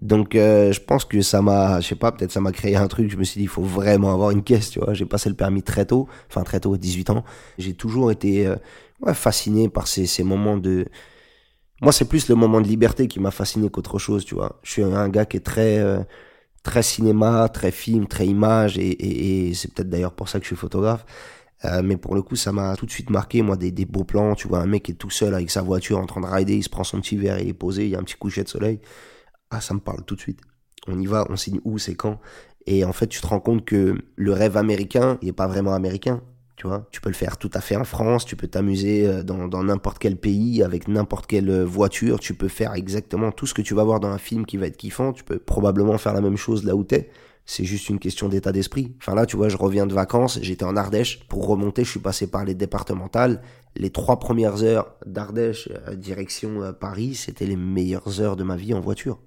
Donc 0.00 0.36
euh, 0.36 0.70
je 0.70 0.80
pense 0.80 1.04
que 1.04 1.20
ça 1.20 1.42
m'a, 1.42 1.80
je 1.80 1.88
sais 1.88 1.94
pas, 1.96 2.12
peut-être 2.12 2.30
ça 2.30 2.40
m'a 2.40 2.52
créé 2.52 2.76
un 2.76 2.86
truc. 2.86 3.10
Je 3.10 3.16
me 3.16 3.24
suis 3.24 3.38
dit 3.38 3.44
il 3.46 3.48
faut 3.48 3.62
vraiment 3.64 4.12
avoir 4.12 4.30
une 4.30 4.44
caisse, 4.44 4.70
tu 4.70 4.78
vois. 4.78 4.94
J'ai 4.94 5.06
passé 5.06 5.28
le 5.28 5.34
permis 5.34 5.64
très 5.64 5.84
tôt, 5.84 6.06
enfin 6.28 6.44
très 6.44 6.60
tôt, 6.60 6.76
18 6.76 7.10
ans. 7.10 7.24
J'ai 7.58 7.74
toujours 7.74 8.12
été 8.12 8.46
euh, 8.46 8.54
fasciné 9.14 9.68
par 9.68 9.88
ces, 9.88 10.06
ces 10.06 10.22
moments 10.22 10.58
de 10.58 10.86
moi, 11.80 11.90
c'est 11.90 12.04
plus 12.04 12.28
le 12.28 12.36
moment 12.36 12.60
de 12.60 12.68
liberté 12.68 13.08
qui 13.08 13.18
m'a 13.18 13.32
fasciné 13.32 13.68
qu'autre 13.68 13.98
chose, 13.98 14.24
tu 14.24 14.36
vois. 14.36 14.60
Je 14.62 14.70
suis 14.70 14.82
un 14.84 15.08
gars 15.08 15.24
qui 15.24 15.38
est 15.38 15.40
très, 15.40 15.80
euh, 15.80 15.98
très 16.62 16.82
cinéma, 16.82 17.48
très 17.48 17.70
film, 17.70 18.06
très 18.06 18.26
image, 18.26 18.78
et, 18.78 18.90
et, 18.90 19.48
et 19.48 19.54
c'est 19.54 19.72
peut-être 19.72 19.90
d'ailleurs 19.90 20.12
pour 20.14 20.28
ça 20.28 20.38
que 20.38 20.44
je 20.44 20.48
suis 20.48 20.56
photographe. 20.56 21.04
Euh, 21.64 21.82
mais 21.82 21.96
pour 21.96 22.14
le 22.14 22.22
coup, 22.22 22.36
ça 22.36 22.52
m'a 22.52 22.76
tout 22.76 22.86
de 22.86 22.90
suite 22.90 23.10
marqué, 23.10 23.42
moi, 23.42 23.56
des, 23.56 23.70
des, 23.70 23.84
beaux 23.84 24.04
plans. 24.04 24.34
Tu 24.34 24.48
vois, 24.48 24.60
un 24.60 24.66
mec 24.66 24.84
qui 24.84 24.92
est 24.92 24.96
tout 24.96 25.10
seul 25.10 25.34
avec 25.34 25.50
sa 25.50 25.62
voiture 25.62 25.98
en 25.98 26.06
train 26.06 26.20
de 26.20 26.26
rider, 26.26 26.56
il 26.56 26.62
se 26.62 26.68
prend 26.68 26.84
son 26.84 27.00
petit 27.00 27.16
verre, 27.16 27.38
il 27.40 27.48
est 27.48 27.52
posé, 27.54 27.84
il 27.84 27.90
y 27.90 27.96
a 27.96 27.98
un 28.00 28.02
petit 28.02 28.16
coucher 28.16 28.42
de 28.42 28.48
soleil. 28.48 28.80
Ah, 29.50 29.60
ça 29.60 29.74
me 29.74 29.80
parle 29.80 30.04
tout 30.04 30.16
de 30.16 30.20
suite. 30.20 30.40
On 30.88 30.98
y 30.98 31.06
va, 31.06 31.26
on 31.30 31.36
signe 31.36 31.60
où, 31.64 31.78
c'est 31.78 31.94
quand? 31.94 32.20
Et 32.66 32.84
en 32.84 32.92
fait, 32.92 33.06
tu 33.06 33.20
te 33.20 33.26
rends 33.26 33.40
compte 33.40 33.64
que 33.64 33.96
le 34.16 34.32
rêve 34.32 34.56
américain, 34.56 35.18
il 35.22 35.28
est 35.28 35.32
pas 35.32 35.46
vraiment 35.46 35.74
américain. 35.74 36.22
Tu 36.56 36.66
vois, 36.66 36.86
tu 36.90 37.00
peux 37.00 37.08
le 37.08 37.14
faire 37.14 37.38
tout 37.38 37.50
à 37.54 37.60
fait 37.60 37.76
en 37.76 37.84
France, 37.84 38.24
tu 38.24 38.36
peux 38.36 38.46
t'amuser 38.46 39.06
euh, 39.06 39.22
dans 39.22 39.64
n'importe 39.64 39.98
quel 39.98 40.16
pays 40.16 40.62
avec 40.62 40.86
n'importe 40.86 41.26
quelle 41.26 41.48
euh, 41.48 41.64
voiture, 41.64 42.20
tu 42.20 42.34
peux 42.34 42.48
faire 42.48 42.74
exactement 42.74 43.32
tout 43.32 43.46
ce 43.46 43.54
que 43.54 43.62
tu 43.62 43.74
vas 43.74 43.84
voir 43.84 44.00
dans 44.00 44.10
un 44.10 44.18
film 44.18 44.44
qui 44.44 44.58
va 44.58 44.66
être 44.66 44.76
kiffant, 44.76 45.12
tu 45.12 45.24
peux 45.24 45.38
probablement 45.38 45.96
faire 45.96 46.12
la 46.12 46.20
même 46.20 46.36
chose 46.36 46.64
là 46.64 46.76
où 46.76 46.84
t'es. 46.84 47.10
C'est 47.46 47.64
juste 47.64 47.88
une 47.88 47.98
question 47.98 48.28
d'état 48.28 48.52
d'esprit. 48.52 48.94
Enfin 48.98 49.16
là, 49.16 49.26
tu 49.26 49.36
vois, 49.36 49.48
je 49.48 49.56
reviens 49.56 49.86
de 49.86 49.94
vacances, 49.94 50.38
j'étais 50.42 50.64
en 50.64 50.76
Ardèche. 50.76 51.26
Pour 51.26 51.48
remonter, 51.48 51.82
je 51.82 51.90
suis 51.90 52.00
passé 52.00 52.28
par 52.28 52.44
les 52.44 52.54
départementales. 52.54 53.42
Les 53.74 53.90
trois 53.90 54.20
premières 54.20 54.62
heures 54.62 54.94
d'Ardèche, 55.06 55.68
euh, 55.88 55.96
direction 55.96 56.72
Paris, 56.78 57.14
c'était 57.16 57.46
les 57.46 57.56
meilleures 57.56 58.20
heures 58.20 58.36
de 58.36 58.44
ma 58.44 58.54
vie 58.54 58.74
en 58.74 58.80
voiture. 58.80 59.18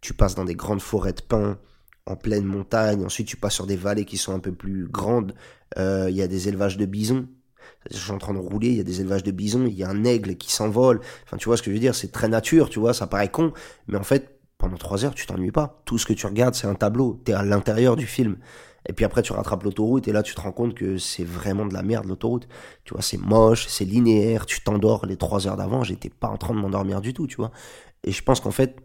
Tu 0.00 0.14
passes 0.14 0.34
dans 0.34 0.44
des 0.44 0.56
grandes 0.56 0.82
forêts 0.82 1.12
de 1.12 1.22
pins, 1.22 1.58
en 2.06 2.16
pleine 2.16 2.44
montagne. 2.44 3.04
Ensuite, 3.04 3.26
tu 3.26 3.36
passes 3.36 3.54
sur 3.54 3.66
des 3.66 3.76
vallées 3.76 4.04
qui 4.04 4.16
sont 4.16 4.34
un 4.34 4.38
peu 4.38 4.52
plus 4.52 4.86
grandes. 4.86 5.34
Euh, 5.78 6.06
il 6.10 6.16
y 6.16 6.22
a 6.22 6.28
des 6.28 6.48
élevages 6.48 6.76
de 6.76 6.86
bisons. 6.86 7.28
Je 7.90 7.96
suis 7.96 8.12
en 8.12 8.18
train 8.18 8.34
de 8.34 8.38
rouler, 8.38 8.68
il 8.68 8.76
y 8.76 8.80
a 8.80 8.84
des 8.84 9.00
élevages 9.00 9.22
de 9.22 9.30
bisons, 9.30 9.66
il 9.66 9.74
y 9.74 9.84
a 9.84 9.88
un 9.88 10.04
aigle 10.04 10.36
qui 10.36 10.52
s'envole. 10.52 11.00
Enfin, 11.24 11.36
tu 11.36 11.46
vois 11.48 11.56
ce 11.56 11.62
que 11.62 11.70
je 11.70 11.74
veux 11.74 11.80
dire, 11.80 11.94
c'est 11.94 12.12
très 12.12 12.28
nature, 12.28 12.68
tu 12.68 12.78
vois, 12.78 12.94
ça 12.94 13.06
paraît 13.06 13.30
con, 13.30 13.52
mais 13.88 13.98
en 13.98 14.02
fait, 14.02 14.38
pendant 14.58 14.76
trois 14.76 15.04
heures, 15.04 15.14
tu 15.14 15.26
t'ennuies 15.26 15.50
pas. 15.50 15.82
Tout 15.84 15.98
ce 15.98 16.06
que 16.06 16.12
tu 16.12 16.26
regardes, 16.26 16.54
c'est 16.54 16.66
un 16.66 16.74
tableau. 16.74 17.20
T'es 17.24 17.32
à 17.32 17.42
l'intérieur 17.42 17.96
du 17.96 18.06
film. 18.06 18.36
Et 18.86 18.92
puis 18.92 19.04
après, 19.04 19.22
tu 19.22 19.32
rattrapes 19.32 19.62
l'autoroute 19.62 20.08
et 20.08 20.12
là, 20.12 20.22
tu 20.22 20.34
te 20.34 20.40
rends 20.40 20.52
compte 20.52 20.74
que 20.74 20.98
c'est 20.98 21.24
vraiment 21.24 21.66
de 21.66 21.74
la 21.74 21.82
merde, 21.82 22.06
l'autoroute. 22.06 22.48
Tu 22.84 22.94
vois, 22.94 23.02
c'est 23.02 23.18
moche, 23.18 23.66
c'est 23.68 23.84
linéaire, 23.84 24.46
tu 24.46 24.60
t'endors 24.62 25.06
les 25.06 25.16
trois 25.16 25.46
heures 25.46 25.56
d'avant. 25.56 25.82
J'étais 25.82 26.10
pas 26.10 26.28
en 26.28 26.36
train 26.36 26.54
de 26.54 26.60
m'endormir 26.60 27.00
du 27.00 27.14
tout, 27.14 27.26
tu 27.26 27.36
vois. 27.36 27.50
Et 28.04 28.12
je 28.12 28.22
pense 28.22 28.40
qu'en 28.40 28.50
fait, 28.50 28.76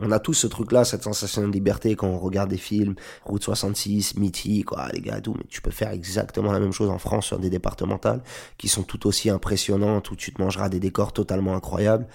on 0.00 0.10
a 0.10 0.18
tous 0.18 0.34
ce 0.34 0.46
truc-là, 0.46 0.84
cette 0.84 1.02
sensation 1.02 1.46
de 1.46 1.52
liberté 1.52 1.96
quand 1.96 2.08
on 2.08 2.18
regarde 2.18 2.50
des 2.50 2.58
films, 2.58 2.94
Route 3.24 3.42
66, 3.42 4.16
Mythique, 4.16 4.66
quoi, 4.66 4.88
les 4.92 5.00
gars, 5.00 5.20
tout. 5.20 5.34
Mais 5.36 5.44
tu 5.48 5.62
peux 5.62 5.70
faire 5.70 5.90
exactement 5.90 6.52
la 6.52 6.60
même 6.60 6.72
chose 6.72 6.90
en 6.90 6.98
France 6.98 7.26
sur 7.26 7.38
des 7.38 7.50
départementales 7.50 8.22
qui 8.58 8.68
sont 8.68 8.82
tout 8.82 9.06
aussi 9.06 9.30
impressionnantes 9.30 10.10
où 10.10 10.16
tu 10.16 10.32
te 10.32 10.40
mangeras 10.40 10.68
des 10.68 10.80
décors 10.80 11.12
totalement 11.12 11.54
incroyables. 11.54 12.06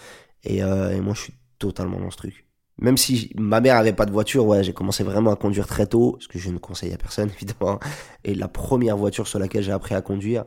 Et, 0.44 0.64
euh, 0.64 0.96
et 0.96 1.02
moi, 1.02 1.14
je 1.14 1.22
suis 1.22 1.34
totalement 1.60 2.00
dans 2.00 2.12
ce 2.12 2.18
truc. 2.18 2.46
Même 2.78 2.98
si 2.98 3.32
ma 3.36 3.62
mère 3.62 3.78
avait 3.78 3.94
pas 3.94 4.06
de 4.06 4.12
voiture, 4.12 4.46
ouais, 4.46 4.64
j'ai 4.64 4.74
commencé 4.74 5.04
vraiment 5.04 5.32
à 5.32 5.36
conduire 5.36 5.68
très 5.68 5.86
tôt, 5.86 6.18
ce 6.20 6.28
que 6.28 6.40
je 6.40 6.50
ne 6.50 6.58
conseille 6.58 6.94
à 6.94 6.98
personne, 6.98 7.30
évidemment. 7.36 7.80
Et 8.24 8.36
la 8.36 8.48
première 8.48 8.98
voiture 8.98 9.28
sur 9.28 9.40
laquelle 9.40 9.64
j'ai 9.64 9.72
appris 9.72 9.96
à 9.96 10.02
conduire, 10.02 10.46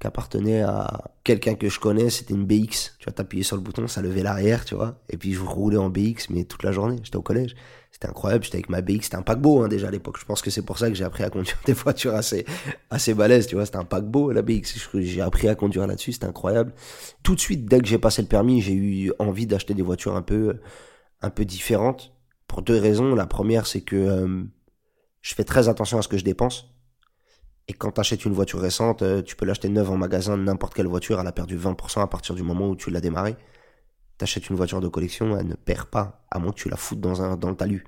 qui 0.00 0.06
appartenait 0.06 0.62
à 0.62 1.12
quelqu'un 1.24 1.54
que 1.54 1.68
je 1.68 1.78
connais, 1.78 2.08
c'était 2.08 2.32
une 2.32 2.46
BX. 2.46 2.96
Tu 2.98 3.04
vois, 3.04 3.12
t'appuyais 3.12 3.44
sur 3.44 3.56
le 3.56 3.62
bouton, 3.62 3.86
ça 3.86 4.00
levait 4.00 4.22
l'arrière, 4.22 4.64
tu 4.64 4.74
vois. 4.74 4.98
Et 5.10 5.18
puis 5.18 5.34
je 5.34 5.40
roulais 5.40 5.76
en 5.76 5.90
BX, 5.90 6.30
mais 6.30 6.44
toute 6.44 6.62
la 6.62 6.72
journée. 6.72 6.96
J'étais 7.02 7.16
au 7.16 7.22
collège. 7.22 7.54
C'était 7.92 8.08
incroyable. 8.08 8.42
J'étais 8.44 8.56
avec 8.56 8.70
ma 8.70 8.80
BX. 8.80 9.02
C'était 9.02 9.16
un 9.16 9.22
paquebot, 9.22 9.62
hein, 9.62 9.68
déjà 9.68 9.88
à 9.88 9.90
l'époque. 9.90 10.16
Je 10.18 10.24
pense 10.24 10.40
que 10.40 10.50
c'est 10.50 10.62
pour 10.62 10.78
ça 10.78 10.88
que 10.88 10.94
j'ai 10.94 11.04
appris 11.04 11.22
à 11.22 11.28
conduire 11.28 11.58
des 11.66 11.74
voitures 11.74 12.14
assez, 12.14 12.46
assez 12.88 13.12
balèzes, 13.12 13.46
tu 13.46 13.56
vois. 13.56 13.66
C'était 13.66 13.76
un 13.76 13.84
paquebot, 13.84 14.32
la 14.32 14.40
BX. 14.40 14.88
J'ai 14.94 15.20
appris 15.20 15.48
à 15.48 15.54
conduire 15.54 15.86
là-dessus. 15.86 16.12
C'était 16.12 16.26
incroyable. 16.26 16.72
Tout 17.22 17.34
de 17.34 17.40
suite, 17.40 17.66
dès 17.66 17.80
que 17.80 17.86
j'ai 17.86 17.98
passé 17.98 18.22
le 18.22 18.28
permis, 18.28 18.62
j'ai 18.62 18.72
eu 18.72 19.12
envie 19.18 19.46
d'acheter 19.46 19.74
des 19.74 19.82
voitures 19.82 20.16
un 20.16 20.22
peu, 20.22 20.60
un 21.20 21.30
peu 21.30 21.44
différentes. 21.44 22.14
Pour 22.48 22.62
deux 22.62 22.78
raisons. 22.78 23.14
La 23.14 23.26
première, 23.26 23.66
c'est 23.66 23.82
que 23.82 23.96
euh, 23.96 24.44
je 25.20 25.34
fais 25.34 25.44
très 25.44 25.68
attention 25.68 25.98
à 25.98 26.02
ce 26.02 26.08
que 26.08 26.16
je 26.16 26.24
dépense. 26.24 26.70
Et 27.70 27.72
quand 27.72 27.92
tu 28.02 28.14
une 28.16 28.32
voiture 28.32 28.58
récente, 28.58 29.02
euh, 29.02 29.22
tu 29.22 29.36
peux 29.36 29.46
l'acheter 29.46 29.68
neuve 29.68 29.92
en 29.92 29.96
magasin, 29.96 30.36
n'importe 30.36 30.74
quelle 30.74 30.88
voiture, 30.88 31.20
elle 31.20 31.26
a 31.28 31.30
perdu 31.30 31.56
20% 31.56 32.02
à 32.02 32.08
partir 32.08 32.34
du 32.34 32.42
moment 32.42 32.68
où 32.68 32.74
tu 32.74 32.90
l'as 32.90 33.00
démarré. 33.00 33.36
T'achètes 34.18 34.50
une 34.50 34.56
voiture 34.56 34.80
de 34.80 34.88
collection, 34.88 35.38
elle 35.38 35.46
ne 35.46 35.54
perd 35.54 35.86
pas, 35.86 36.26
à 36.32 36.40
moins 36.40 36.50
que 36.50 36.56
tu 36.56 36.68
la 36.68 36.76
foutes 36.76 36.98
dans, 36.98 37.22
un, 37.22 37.36
dans 37.36 37.48
le 37.48 37.54
talus. 37.54 37.84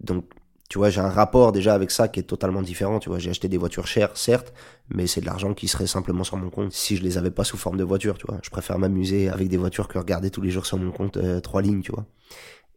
Donc, 0.00 0.24
tu 0.70 0.78
vois, 0.78 0.88
j'ai 0.88 1.02
un 1.02 1.10
rapport 1.10 1.52
déjà 1.52 1.74
avec 1.74 1.90
ça 1.90 2.08
qui 2.08 2.20
est 2.20 2.22
totalement 2.22 2.62
différent. 2.62 3.00
Tu 3.00 3.10
vois, 3.10 3.18
j'ai 3.18 3.28
acheté 3.28 3.48
des 3.48 3.58
voitures 3.58 3.86
chères, 3.86 4.16
certes, 4.16 4.54
mais 4.88 5.06
c'est 5.06 5.20
de 5.20 5.26
l'argent 5.26 5.52
qui 5.52 5.68
serait 5.68 5.86
simplement 5.86 6.24
sur 6.24 6.38
mon 6.38 6.48
compte 6.48 6.72
si 6.72 6.96
je 6.96 7.02
les 7.02 7.18
avais 7.18 7.30
pas 7.30 7.44
sous 7.44 7.58
forme 7.58 7.76
de 7.76 7.84
voiture, 7.84 8.16
tu. 8.16 8.24
Je 8.42 8.48
préfère 8.48 8.78
m'amuser 8.78 9.28
avec 9.28 9.48
des 9.48 9.58
voitures 9.58 9.88
que 9.88 9.98
regarder 9.98 10.30
tous 10.30 10.40
les 10.40 10.50
jours 10.50 10.64
sur 10.64 10.78
mon 10.78 10.90
compte 10.90 11.18
euh, 11.18 11.40
trois 11.40 11.60
lignes, 11.60 11.82
tu 11.82 11.92
vois. 11.92 12.06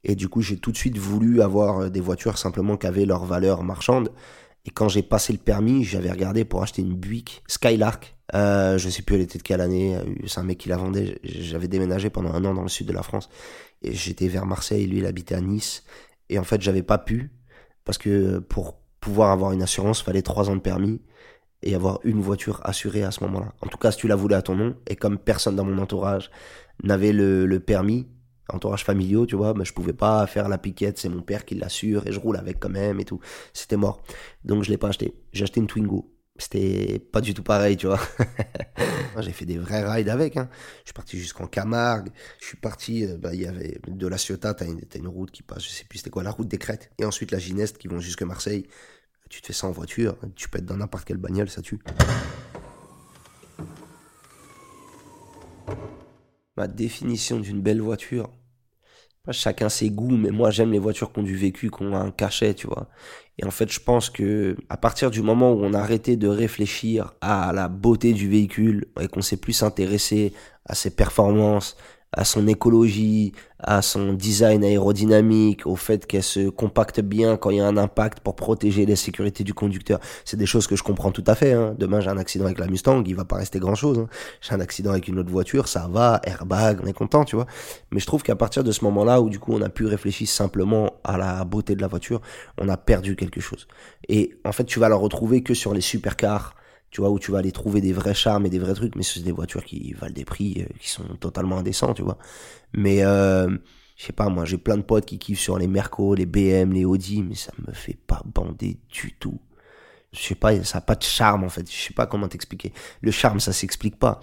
Et 0.03 0.15
du 0.15 0.27
coup, 0.27 0.41
j'ai 0.41 0.57
tout 0.57 0.73
de 0.73 0.77
suite 0.77 0.97
voulu 0.97 1.41
avoir 1.41 1.83
euh, 1.83 1.89
des 1.89 2.01
voitures 2.01 2.37
simplement 2.37 2.75
qui 2.75 2.87
avaient 2.87 3.05
leur 3.05 3.23
valeur 3.23 3.63
marchande 3.63 4.11
et 4.65 4.69
quand 4.69 4.89
j'ai 4.89 5.01
passé 5.01 5.33
le 5.33 5.39
permis, 5.39 5.83
j'avais 5.83 6.11
regardé 6.11 6.45
pour 6.45 6.61
acheter 6.61 6.81
une 6.81 6.95
Buick 6.95 7.43
Skylark. 7.47 8.15
Euh, 8.35 8.77
je 8.77 8.89
sais 8.89 9.01
plus 9.01 9.15
elle 9.15 9.21
était 9.21 9.39
de 9.39 9.43
quelle 9.43 9.61
année. 9.61 9.95
Euh, 9.95 10.03
c'est 10.27 10.39
un 10.39 10.43
mec 10.43 10.59
qui 10.59 10.69
la 10.69 10.77
vendait. 10.77 11.19
J'avais 11.23 11.67
déménagé 11.67 12.09
pendant 12.09 12.33
un 12.33 12.45
an 12.45 12.53
dans 12.53 12.61
le 12.61 12.69
sud 12.69 12.87
de 12.87 12.93
la 12.93 13.01
France. 13.01 13.29
Et 13.81 13.93
j'étais 13.93 14.27
vers 14.27 14.45
Marseille. 14.45 14.85
Lui, 14.85 14.99
il 14.99 15.05
habitait 15.05 15.35
à 15.35 15.41
Nice. 15.41 15.83
Et 16.29 16.37
en 16.37 16.43
fait, 16.43 16.61
j'avais 16.61 16.83
pas 16.83 16.99
pu. 16.99 17.31
Parce 17.85 17.97
que 17.97 18.37
pour 18.37 18.77
pouvoir 18.99 19.31
avoir 19.31 19.51
une 19.51 19.63
assurance, 19.63 20.01
fallait 20.01 20.21
trois 20.21 20.49
ans 20.49 20.55
de 20.55 20.61
permis. 20.61 21.01
Et 21.63 21.73
avoir 21.73 21.99
une 22.03 22.21
voiture 22.21 22.61
assurée 22.63 23.03
à 23.03 23.11
ce 23.11 23.23
moment-là. 23.23 23.53
En 23.61 23.67
tout 23.67 23.77
cas, 23.77 23.91
si 23.91 23.97
tu 23.97 24.07
la 24.07 24.15
voulais 24.15 24.35
à 24.35 24.43
ton 24.43 24.55
nom. 24.55 24.75
Et 24.87 24.95
comme 24.95 25.17
personne 25.17 25.55
dans 25.55 25.65
mon 25.65 25.79
entourage 25.79 26.29
n'avait 26.83 27.13
le, 27.13 27.47
le 27.47 27.59
permis, 27.59 28.07
entourage 28.53 28.83
familiaux, 28.83 29.25
tu 29.25 29.35
vois, 29.35 29.53
mais 29.53 29.65
je 29.65 29.73
pouvais 29.73 29.93
pas 29.93 30.25
faire 30.27 30.49
la 30.49 30.57
piquette, 30.57 30.97
c'est 30.97 31.09
mon 31.09 31.21
père 31.21 31.45
qui 31.45 31.55
l'assure 31.55 32.07
et 32.07 32.11
je 32.11 32.19
roule 32.19 32.37
avec 32.37 32.59
quand 32.59 32.69
même 32.69 32.99
et 32.99 33.05
tout. 33.05 33.19
C'était 33.53 33.77
mort. 33.77 34.03
Donc 34.43 34.63
je 34.63 34.69
l'ai 34.69 34.77
pas 34.77 34.89
acheté. 34.89 35.15
J'ai 35.33 35.43
acheté 35.43 35.59
une 35.59 35.67
Twingo. 35.67 36.11
C'était 36.37 36.97
pas 36.97 37.21
du 37.21 37.33
tout 37.33 37.43
pareil, 37.43 37.77
tu 37.77 37.85
vois. 37.85 37.99
j'ai 39.19 39.31
fait 39.31 39.45
des 39.45 39.59
vrais 39.59 39.83
rides 39.87 40.09
avec. 40.09 40.37
Hein. 40.37 40.49
Je 40.79 40.87
suis 40.87 40.93
parti 40.93 41.19
jusqu'en 41.19 41.45
Camargue. 41.45 42.09
Je 42.39 42.45
suis 42.47 42.57
parti, 42.57 43.05
euh, 43.05 43.17
bah, 43.17 43.33
il 43.33 43.41
y 43.41 43.45
avait 43.45 43.79
de 43.87 44.07
la 44.07 44.17
Ciotat, 44.17 44.55
t'as 44.55 44.65
une, 44.65 44.81
une 44.95 45.07
route 45.07 45.29
qui 45.29 45.43
passe, 45.43 45.63
je 45.63 45.69
sais 45.69 45.85
plus 45.85 45.99
c'était 45.99 46.09
quoi, 46.09 46.23
la 46.23 46.31
route 46.31 46.47
des 46.47 46.57
Crêtes. 46.57 46.91
Et 46.97 47.05
ensuite 47.05 47.31
la 47.31 47.37
Gineste 47.37 47.77
qui 47.77 47.87
vont 47.87 47.99
jusque 47.99 48.23
Marseille. 48.23 48.65
Tu 49.29 49.41
te 49.41 49.47
fais 49.47 49.53
ça 49.53 49.67
en 49.67 49.71
voiture, 49.71 50.17
tu 50.35 50.49
peux 50.49 50.57
être 50.57 50.65
dans 50.65 50.75
n'importe 50.75 51.05
quelle 51.05 51.17
bagnole, 51.17 51.49
ça 51.49 51.61
tue. 51.61 51.79
Ma 56.57 56.67
définition 56.67 57.39
d'une 57.39 57.61
belle 57.61 57.81
voiture, 57.81 58.29
chacun 59.29 59.69
ses 59.69 59.89
goûts, 59.91 60.17
mais 60.17 60.31
moi 60.31 60.49
j'aime 60.49 60.71
les 60.71 60.79
voitures 60.79 61.13
qui 61.13 61.19
ont 61.19 61.23
du 61.23 61.35
vécu, 61.35 61.69
qui 61.69 61.83
ont 61.83 61.95
un 61.95 62.11
cachet, 62.11 62.53
tu 62.55 62.67
vois. 62.67 62.87
Et 63.37 63.45
en 63.45 63.51
fait, 63.51 63.71
je 63.71 63.79
pense 63.79 64.09
que 64.09 64.55
à 64.69 64.77
partir 64.77 65.11
du 65.11 65.21
moment 65.21 65.51
où 65.53 65.63
on 65.63 65.73
a 65.73 65.79
arrêté 65.79 66.15
de 66.17 66.27
réfléchir 66.27 67.13
à 67.21 67.53
la 67.53 67.67
beauté 67.67 68.13
du 68.13 68.29
véhicule 68.29 68.87
et 68.99 69.07
qu'on 69.07 69.21
s'est 69.21 69.37
plus 69.37 69.63
intéressé 69.63 70.33
à 70.65 70.75
ses 70.75 70.95
performances, 70.95 71.77
à 72.13 72.25
son 72.25 72.45
écologie, 72.47 73.31
à 73.59 73.81
son 73.81 74.13
design 74.13 74.65
aérodynamique, 74.65 75.65
au 75.65 75.77
fait 75.77 76.05
qu'elle 76.05 76.23
se 76.23 76.49
compacte 76.49 76.99
bien 76.99 77.37
quand 77.37 77.51
il 77.51 77.57
y 77.57 77.59
a 77.61 77.67
un 77.67 77.77
impact 77.77 78.19
pour 78.19 78.35
protéger 78.35 78.85
la 78.85 78.97
sécurité 78.97 79.43
du 79.43 79.53
conducteur. 79.53 79.99
C'est 80.25 80.35
des 80.35 80.45
choses 80.45 80.67
que 80.67 80.75
je 80.75 80.83
comprends 80.83 81.11
tout 81.11 81.23
à 81.27 81.35
fait. 81.35 81.53
Hein. 81.53 81.73
Demain, 81.77 82.01
j'ai 82.01 82.09
un 82.09 82.17
accident 82.17 82.45
avec 82.45 82.59
la 82.59 82.67
Mustang, 82.67 83.03
il 83.05 83.15
va 83.15 83.23
pas 83.23 83.37
rester 83.37 83.59
grand-chose. 83.59 83.99
Hein. 83.99 84.07
J'ai 84.41 84.53
un 84.53 84.59
accident 84.59 84.91
avec 84.91 85.07
une 85.07 85.19
autre 85.19 85.31
voiture, 85.31 85.69
ça 85.69 85.87
va, 85.89 86.19
airbag, 86.23 86.79
on 86.83 86.87
est 86.87 86.93
content, 86.93 87.23
tu 87.23 87.37
vois. 87.37 87.45
Mais 87.91 87.99
je 88.01 88.05
trouve 88.05 88.23
qu'à 88.23 88.35
partir 88.35 88.63
de 88.63 88.71
ce 88.71 88.83
moment-là, 88.83 89.21
où 89.21 89.29
du 89.29 89.39
coup 89.39 89.53
on 89.53 89.61
a 89.61 89.69
pu 89.69 89.85
réfléchir 89.85 90.27
simplement 90.27 90.93
à 91.05 91.17
la 91.17 91.45
beauté 91.45 91.75
de 91.75 91.81
la 91.81 91.87
voiture, 91.87 92.21
on 92.57 92.67
a 92.67 92.75
perdu 92.75 93.15
quelque 93.15 93.39
chose. 93.39 93.67
Et 94.09 94.35
en 94.43 94.51
fait, 94.51 94.65
tu 94.65 94.79
vas 94.79 94.89
la 94.89 94.95
retrouver 94.95 95.43
que 95.43 95.53
sur 95.53 95.73
les 95.73 95.81
supercars, 95.81 96.55
tu 96.91 96.99
vois, 97.01 97.09
où 97.09 97.19
tu 97.19 97.31
vas 97.31 97.39
aller 97.39 97.53
trouver 97.53 97.79
des 97.81 97.93
vrais 97.93 98.13
charmes 98.13 98.45
et 98.45 98.49
des 98.49 98.59
vrais 98.59 98.73
trucs, 98.73 98.95
mais 98.95 99.03
c'est 99.03 99.21
des 99.21 99.31
voitures 99.31 99.63
qui 99.63 99.93
valent 99.93 100.13
des 100.13 100.25
prix 100.25 100.57
euh, 100.59 100.73
qui 100.79 100.89
sont 100.89 101.03
totalement 101.19 101.57
indécents, 101.57 101.93
tu 101.93 102.03
vois. 102.03 102.17
Mais, 102.73 103.03
euh, 103.03 103.49
je 103.95 104.05
sais 104.05 104.13
pas, 104.13 104.27
moi, 104.29 104.43
j'ai 104.45 104.57
plein 104.57 104.77
de 104.77 104.81
potes 104.81 105.05
qui 105.05 105.17
kiffent 105.17 105.39
sur 105.39 105.57
les 105.57 105.67
Merco, 105.67 106.15
les 106.15 106.25
BM, 106.25 106.73
les 106.73 106.83
Audi, 106.85 107.23
mais 107.23 107.35
ça 107.35 107.53
me 107.65 107.73
fait 107.73 107.97
pas 108.07 108.21
bander 108.25 108.77
du 108.89 109.15
tout. 109.17 109.39
Je 110.11 110.19
sais 110.19 110.35
pas, 110.35 110.61
ça 110.63 110.79
a 110.79 110.81
pas 110.81 110.95
de 110.95 111.03
charme, 111.03 111.45
en 111.45 111.49
fait. 111.49 111.71
Je 111.71 111.75
sais 111.75 111.93
pas 111.93 112.07
comment 112.07 112.27
t'expliquer. 112.27 112.73
Le 113.01 113.11
charme, 113.11 113.39
ça 113.39 113.53
s'explique 113.53 113.97
pas. 113.97 114.19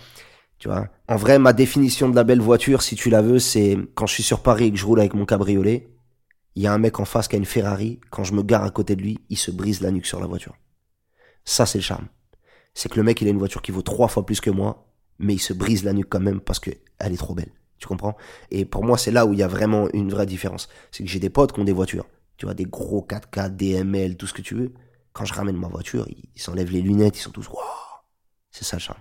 Tu 0.59 0.69
vois. 0.69 0.89
En 1.09 1.17
vrai, 1.17 1.39
ma 1.39 1.55
définition 1.55 2.11
de 2.11 2.17
la 2.17 2.25
belle 2.25 2.41
voiture, 2.41 2.83
si 2.83 2.97
tu 2.97 3.09
la 3.09 3.23
veux, 3.23 3.39
c'est 3.39 3.79
quand 3.95 4.07
je 4.07 4.15
suis 4.15 4.23
sur 4.23 4.43
Paris 4.43 4.67
et 4.67 4.73
que 4.73 4.77
je 4.77 4.85
roule 4.85 5.01
avec 5.01 5.15
mon 5.15 5.25
cabriolet, 5.25 5.89
il 6.55 6.63
y 6.63 6.67
a 6.67 6.73
un 6.73 6.79
mec 6.79 6.99
en 7.01 7.05
face 7.05 7.29
qui 7.29 7.37
a 7.37 7.39
une 7.39 7.45
Ferrari, 7.47 8.01
quand 8.11 8.25
je 8.25 8.35
me 8.35 8.43
gare 8.43 8.65
à 8.65 8.71
côté 8.71 8.97
de 8.97 9.03
lui, 9.03 9.21
il 9.31 9.39
se 9.39 9.51
brise 9.53 9.81
la 9.81 9.93
nuque 9.93 10.07
sur 10.07 10.21
la 10.21 10.27
voiture. 10.27 10.57
Ça, 11.45 11.65
c'est 11.65 11.79
le 11.79 11.85
charme 11.85 12.09
c'est 12.79 12.89
que 12.89 12.95
le 12.95 13.03
mec, 13.03 13.21
il 13.21 13.27
a 13.27 13.33
une 13.33 13.39
voiture 13.39 13.61
qui 13.61 13.73
vaut 13.73 13.83
trois 13.83 14.07
fois 14.07 14.25
plus 14.25 14.41
que 14.41 14.51
moi, 14.51 14.87
mais 15.19 15.35
il 15.35 15.41
se 15.41 15.53
brise 15.53 15.83
la 15.83 15.93
nuque 15.93 16.09
quand 16.09 16.21
même 16.21 16.39
parce 16.39 16.61
que 16.61 16.71
elle 17.01 17.13
est 17.13 17.17
trop 17.17 17.35
belle. 17.35 17.51
Tu 17.79 17.89
comprends? 17.89 18.17
Et 18.53 18.65
pour 18.65 18.85
moi, 18.85 18.97
c'est 18.97 19.11
là 19.11 19.27
où 19.27 19.33
il 19.33 19.41
y 19.41 19.43
a 19.43 19.49
vraiment 19.49 19.89
une 19.95 20.11
vraie 20.11 20.27
différence. 20.27 20.69
C'est 20.93 21.03
que 21.03 21.11
j'ai 21.11 21.19
des 21.19 21.29
potes 21.29 21.51
qui 21.51 21.59
ont 21.59 21.65
des 21.65 21.73
voitures. 21.73 22.07
Tu 22.37 22.47
vois, 22.47 22.55
des 22.55 22.67
gros 22.67 23.05
4x, 23.05 23.57
DML, 23.57 24.17
tout 24.17 24.29
ce 24.29 24.33
que 24.33 24.43
tu 24.43 24.55
veux. 24.55 24.73
Quand 25.13 25.25
je 25.25 25.35
ramène 25.35 25.57
ma 25.57 25.67
voiture, 25.67 26.07
ils 26.09 26.41
s'enlèvent 26.41 26.71
les 26.71 26.81
lunettes, 26.81 27.19
ils 27.19 27.23
sont 27.23 27.33
tous 27.33 27.49
waouh. 27.49 27.59
C'est 28.53 28.63
ça 28.63 28.77
le 28.77 28.81
charme. 28.81 29.01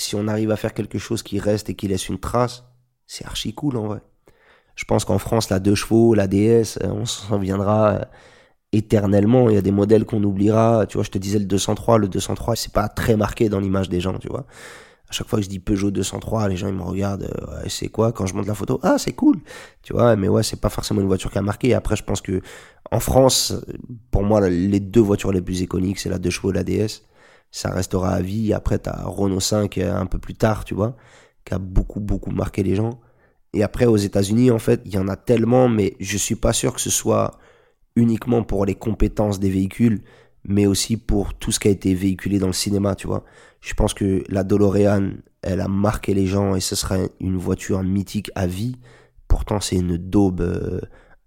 si 0.00 0.14
on 0.14 0.28
arrive 0.28 0.50
à 0.50 0.56
faire 0.56 0.74
quelque 0.74 0.98
chose 0.98 1.22
qui 1.22 1.38
reste 1.38 1.70
et 1.70 1.74
qui 1.74 1.88
laisse 1.88 2.08
une 2.08 2.18
trace, 2.18 2.64
c'est 3.06 3.24
archi 3.26 3.54
cool 3.54 3.76
en 3.76 3.86
vrai. 3.86 4.00
Je 4.76 4.84
pense 4.84 5.04
qu'en 5.04 5.18
France, 5.18 5.50
la 5.50 5.60
2 5.60 5.74
chevaux, 5.74 6.14
la 6.14 6.26
DS, 6.26 6.78
euh, 6.82 6.88
on 6.88 7.04
s'en 7.04 7.34
souviendra 7.34 7.90
euh, 7.90 8.04
éternellement. 8.72 9.50
Il 9.50 9.56
y 9.56 9.58
a 9.58 9.62
des 9.62 9.72
modèles 9.72 10.06
qu'on 10.06 10.22
oubliera. 10.22 10.86
Tu 10.86 10.96
vois, 10.96 11.04
je 11.04 11.10
te 11.10 11.18
disais 11.18 11.38
le 11.38 11.44
203. 11.44 11.98
Le 11.98 12.08
203, 12.08 12.56
c'est 12.56 12.72
pas 12.72 12.88
très 12.88 13.16
marqué 13.16 13.48
dans 13.48 13.60
l'image 13.60 13.88
des 13.88 14.00
gens, 14.00 14.18
tu 14.18 14.28
vois. 14.28 14.46
À 15.08 15.12
chaque 15.12 15.26
fois 15.26 15.40
que 15.40 15.44
je 15.44 15.50
dis 15.50 15.58
Peugeot 15.58 15.90
203, 15.90 16.48
les 16.48 16.56
gens 16.56 16.68
ils 16.68 16.74
me 16.74 16.82
regardent, 16.82 17.24
euh, 17.24 17.64
c'est 17.68 17.88
quoi? 17.88 18.12
Quand 18.12 18.26
je 18.26 18.34
monte 18.34 18.46
la 18.46 18.54
photo, 18.54 18.78
ah 18.84 18.96
c'est 18.96 19.12
cool, 19.12 19.40
tu 19.82 19.92
vois. 19.92 20.14
Mais 20.16 20.28
ouais, 20.28 20.44
c'est 20.44 20.60
pas 20.60 20.68
forcément 20.68 21.00
une 21.00 21.08
voiture 21.08 21.32
qui 21.32 21.38
a 21.38 21.42
marqué. 21.42 21.74
Après, 21.74 21.96
je 21.96 22.04
pense 22.04 22.20
que 22.20 22.40
en 22.92 23.00
France, 23.00 23.54
pour 24.12 24.22
moi, 24.22 24.48
les 24.48 24.80
deux 24.80 25.00
voitures 25.00 25.32
les 25.32 25.42
plus 25.42 25.60
iconiques, 25.62 25.98
c'est 25.98 26.08
la 26.08 26.18
2 26.18 26.30
chevaux 26.30 26.52
et 26.52 26.54
la 26.54 26.64
DS. 26.64 27.02
Ça 27.50 27.70
restera 27.70 28.10
à 28.10 28.22
vie. 28.22 28.52
Après, 28.52 28.78
t'as 28.78 29.02
Renault 29.04 29.40
5 29.40 29.78
un 29.78 30.06
peu 30.06 30.18
plus 30.18 30.34
tard, 30.34 30.64
tu 30.64 30.74
vois, 30.74 30.96
qui 31.44 31.54
a 31.54 31.58
beaucoup 31.58 32.00
beaucoup 32.00 32.30
marqué 32.30 32.62
les 32.62 32.74
gens. 32.76 33.00
Et 33.52 33.62
après, 33.62 33.86
aux 33.86 33.96
États-Unis, 33.96 34.50
en 34.50 34.58
fait, 34.58 34.80
il 34.84 34.94
y 34.94 34.98
en 34.98 35.08
a 35.08 35.16
tellement, 35.16 35.68
mais 35.68 35.96
je 35.98 36.16
suis 36.16 36.36
pas 36.36 36.52
sûr 36.52 36.74
que 36.74 36.80
ce 36.80 36.90
soit 36.90 37.38
uniquement 37.96 38.44
pour 38.44 38.64
les 38.64 38.76
compétences 38.76 39.40
des 39.40 39.50
véhicules, 39.50 40.02
mais 40.44 40.66
aussi 40.66 40.96
pour 40.96 41.34
tout 41.34 41.50
ce 41.52 41.58
qui 41.58 41.68
a 41.68 41.70
été 41.72 41.94
véhiculé 41.94 42.38
dans 42.38 42.46
le 42.46 42.52
cinéma, 42.52 42.94
tu 42.94 43.06
vois. 43.06 43.24
Je 43.60 43.74
pense 43.74 43.92
que 43.92 44.24
la 44.28 44.44
DeLorean, 44.44 45.10
elle 45.42 45.60
a 45.60 45.68
marqué 45.68 46.14
les 46.14 46.26
gens 46.26 46.54
et 46.54 46.60
ce 46.60 46.76
sera 46.76 46.96
une 47.18 47.36
voiture 47.36 47.82
mythique 47.82 48.30
à 48.34 48.46
vie. 48.46 48.76
Pourtant, 49.28 49.60
c'est 49.60 49.76
une 49.76 49.96
daube 49.96 50.40
euh, 50.40 50.80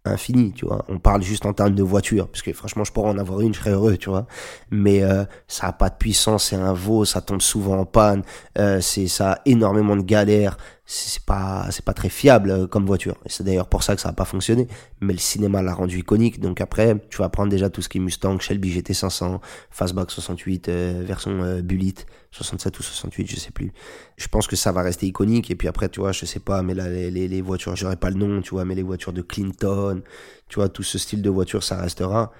infinie, 0.06 0.52
tu 0.54 0.66
vois. 0.66 0.84
On 0.90 1.00
parle 1.00 1.22
juste 1.22 1.46
en 1.46 1.54
termes 1.54 1.76
de 1.76 1.84
voiture, 1.84 2.28
parce 2.28 2.42
que 2.42 2.54
franchement, 2.54 2.84
je 2.84 2.92
pourrais 2.92 3.10
en 3.10 3.18
avoir 3.18 3.42
une, 3.42 3.54
je 3.54 3.60
serais 3.60 3.72
heureux, 3.72 3.98
tu 3.98 4.10
vois. 4.10 4.26
Mais 4.72 5.04
euh, 5.04 5.24
ça 5.48 5.68
a 5.68 5.74
pas 5.74 5.90
de 5.90 5.96
puissance, 5.96 6.46
c'est 6.50 6.56
un 6.56 6.74
veau, 6.74 7.06
ça 7.06 7.22
tombe 7.22 7.42
souvent 7.42 7.80
en 7.80 7.86
panne, 7.86 8.24
euh, 8.58 8.82
c'est 8.82 9.08
ça 9.08 9.34
a 9.34 9.40
énormément 9.46 9.96
de 9.96 10.02
galères, 10.02 10.58
c'est 10.86 11.24
pas 11.24 11.68
c'est 11.72 11.86
pas 11.86 11.94
très 11.94 12.10
fiable 12.10 12.52
euh, 12.52 12.68
comme 12.68 12.86
voiture. 12.86 13.16
Et 13.26 13.30
c'est 13.30 13.44
d'ailleurs 13.44 13.70
pour 13.70 13.84
ça 13.84 13.96
que 13.96 14.02
ça 14.02 14.10
a 14.10 14.14
pas 14.14 14.26
fonctionné. 14.26 14.68
Mais 15.00 15.14
le 15.14 15.20
cinéma 15.20 15.62
l'a 15.62 15.74
rendu 15.74 16.00
iconique. 16.00 16.42
Donc 16.42 16.60
après 16.60 16.98
tu 17.10 17.20
vas 17.20 17.30
prendre 17.30 17.50
déjà 17.50 17.70
tout 17.70 17.82
ce 17.82 17.88
qui 17.88 18.00
est 18.00 18.02
Mustang 18.02 18.38
Shelby 18.40 18.78
GT500 18.78 19.40
Fastback 19.70 20.12
68 20.12 20.70
euh, 20.70 21.04
version 21.06 21.42
euh, 21.44 21.62
Bullitt 21.62 22.06
67 22.32 22.80
ou 22.80 22.84
68 22.84 23.32
je 23.32 23.36
sais 23.38 23.52
plus. 23.52 23.72
Je 24.18 24.28
pense 24.28 24.46
que 24.48 24.58
ça 24.58 24.74
va 24.74 24.82
rester 24.82 25.08
iconique. 25.08 25.50
Et 25.52 25.56
puis 25.56 25.70
après 25.70 25.88
tu 25.88 26.02
vois 26.02 26.12
je 26.12 26.26
sais 26.26 26.42
pas 26.42 26.62
mais 26.64 26.74
là 26.74 26.90
les, 26.90 27.10
les, 27.10 27.30
les 27.30 27.42
voitures 27.42 27.76
j'aurais 27.78 27.96
pas 27.96 28.10
le 28.10 28.18
nom 28.18 28.42
tu 28.42 28.50
vois 28.52 28.66
mais 28.66 28.76
les 28.76 28.84
voitures 28.84 29.14
de 29.14 29.22
Clinton 29.22 30.02
tu 30.50 30.56
vois 30.56 30.68
tout 30.68 30.84
ce 30.84 30.98
style 30.98 31.22
de 31.22 31.30
voiture 31.30 31.64
ça 31.64 31.78
restera. 31.78 32.32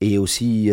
Et 0.00 0.16
aussi 0.16 0.70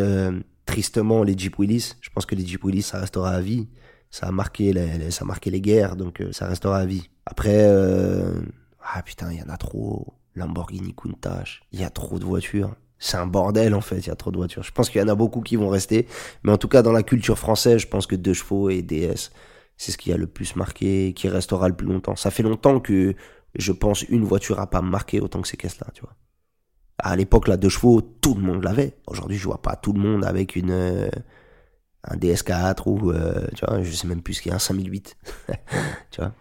tristement 0.66 1.24
les 1.24 1.38
Jeep 1.38 1.60
Willys. 1.60 1.96
Je 2.00 2.10
pense 2.10 2.26
que 2.26 2.36
les 2.36 2.48
Jeep 2.48 2.64
Willys 2.64 2.84
ça 2.84 3.00
restera 3.00 3.32
à 3.32 3.42
vie. 3.42 3.68
Ça 4.10 4.28
a 4.28 4.32
marqué 4.32 4.72
les, 4.72 5.12
ça 5.12 5.26
a 5.26 5.28
marqué 5.28 5.50
les 5.50 5.60
guerres. 5.60 5.98
Donc 5.98 6.24
ça 6.32 6.48
restera 6.48 6.78
à 6.78 6.86
vie 6.86 7.10
après, 7.30 7.60
euh... 7.60 8.42
ah 8.82 9.04
putain, 9.04 9.32
il 9.32 9.40
y 9.40 9.44
en 9.44 9.50
a 9.50 9.58
trop. 9.58 10.14
Lamborghini 10.36 10.94
Countach, 10.94 11.64
il 11.72 11.82
y 11.82 11.84
a 11.84 11.90
trop 11.90 12.20
de 12.20 12.24
voitures. 12.24 12.76
C'est 13.00 13.18
un 13.18 13.28
bordel 13.28 13.74
en 13.74 13.82
fait, 13.82 13.98
il 13.98 14.08
y 14.08 14.12
a 14.12 14.16
trop 14.16 14.32
de 14.32 14.38
voitures. 14.38 14.64
Je 14.64 14.72
pense 14.72 14.90
qu'il 14.90 15.02
y 15.02 15.04
en 15.04 15.08
a 15.08 15.16
beaucoup 15.16 15.42
qui 15.42 15.56
vont 15.56 15.70
rester, 15.70 16.08
mais 16.44 16.52
en 16.52 16.58
tout 16.58 16.68
cas 16.68 16.84
dans 16.84 16.92
la 16.92 17.04
culture 17.04 17.38
française, 17.38 17.82
je 17.82 17.88
pense 17.88 18.08
que 18.08 18.16
deux 18.16 18.34
chevaux 18.34 18.70
et 18.70 18.82
DS, 18.82 19.32
c'est 19.78 19.92
ce 19.92 19.98
qui 19.98 20.14
a 20.14 20.18
le 20.18 20.28
plus 20.28 20.56
marqué, 20.56 21.14
qui 21.16 21.28
restera 21.28 21.68
le 21.68 21.76
plus 21.76 21.88
longtemps. 21.88 22.16
Ça 22.16 22.32
fait 22.32 22.44
longtemps 22.44 22.80
que 22.80 23.16
je 23.56 23.72
pense 23.72 24.04
une 24.04 24.24
voiture 24.24 24.60
a 24.60 24.70
pas 24.70 24.82
marqué 24.82 25.20
autant 25.20 25.42
que 25.42 25.48
ces 25.48 25.58
caisses-là, 25.58 25.88
tu 25.94 26.02
vois. 26.02 26.16
À 27.00 27.16
l'époque, 27.16 27.48
la 27.48 27.58
deux 27.58 27.70
chevaux, 27.70 28.02
tout 28.02 28.36
le 28.36 28.42
monde 28.42 28.64
l'avait. 28.64 28.98
Aujourd'hui, 29.08 29.38
je 29.38 29.46
vois 29.46 29.62
pas 29.62 29.76
tout 29.76 29.94
le 29.94 30.00
monde 30.00 30.24
avec 30.24 30.56
une 30.56 30.72
euh, 30.72 31.10
un 32.04 32.16
DS4 32.16 32.84
ou 32.88 33.12
euh, 33.12 33.48
tu 33.56 33.66
vois, 33.66 33.84
je 33.84 33.92
sais 33.92 34.08
même 34.08 34.22
plus 34.22 34.36
ce 34.36 34.42
qu'il 34.42 34.50
y 34.50 34.54
a 34.54 34.56
un 34.56 34.60
5008, 34.60 35.18
tu 36.12 36.22
vois? 36.22 36.34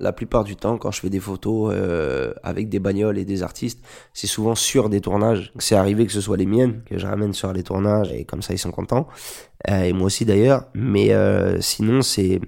La 0.00 0.12
plupart 0.12 0.44
du 0.44 0.56
temps, 0.56 0.78
quand 0.78 0.90
je 0.90 1.00
fais 1.00 1.10
des 1.10 1.20
photos 1.20 1.72
euh, 1.74 2.32
avec 2.42 2.68
des 2.68 2.78
bagnoles 2.78 3.18
et 3.18 3.24
des 3.24 3.42
artistes, 3.42 3.84
c'est 4.14 4.26
souvent 4.26 4.54
sur 4.54 4.88
des 4.88 5.00
tournages. 5.00 5.52
C'est 5.58 5.76
arrivé 5.76 6.06
que 6.06 6.12
ce 6.12 6.20
soit 6.20 6.38
les 6.38 6.46
miennes 6.46 6.82
que 6.86 6.98
je 6.98 7.06
ramène 7.06 7.34
sur 7.34 7.52
les 7.52 7.62
tournages 7.62 8.10
et 8.10 8.24
comme 8.24 8.42
ça 8.42 8.54
ils 8.54 8.58
sont 8.58 8.70
contents. 8.70 9.06
Euh, 9.68 9.82
et 9.82 9.92
moi 9.92 10.06
aussi 10.06 10.24
d'ailleurs. 10.24 10.64
Mais 10.74 11.12
euh, 11.12 11.60
sinon, 11.60 12.00
c'est, 12.00 12.40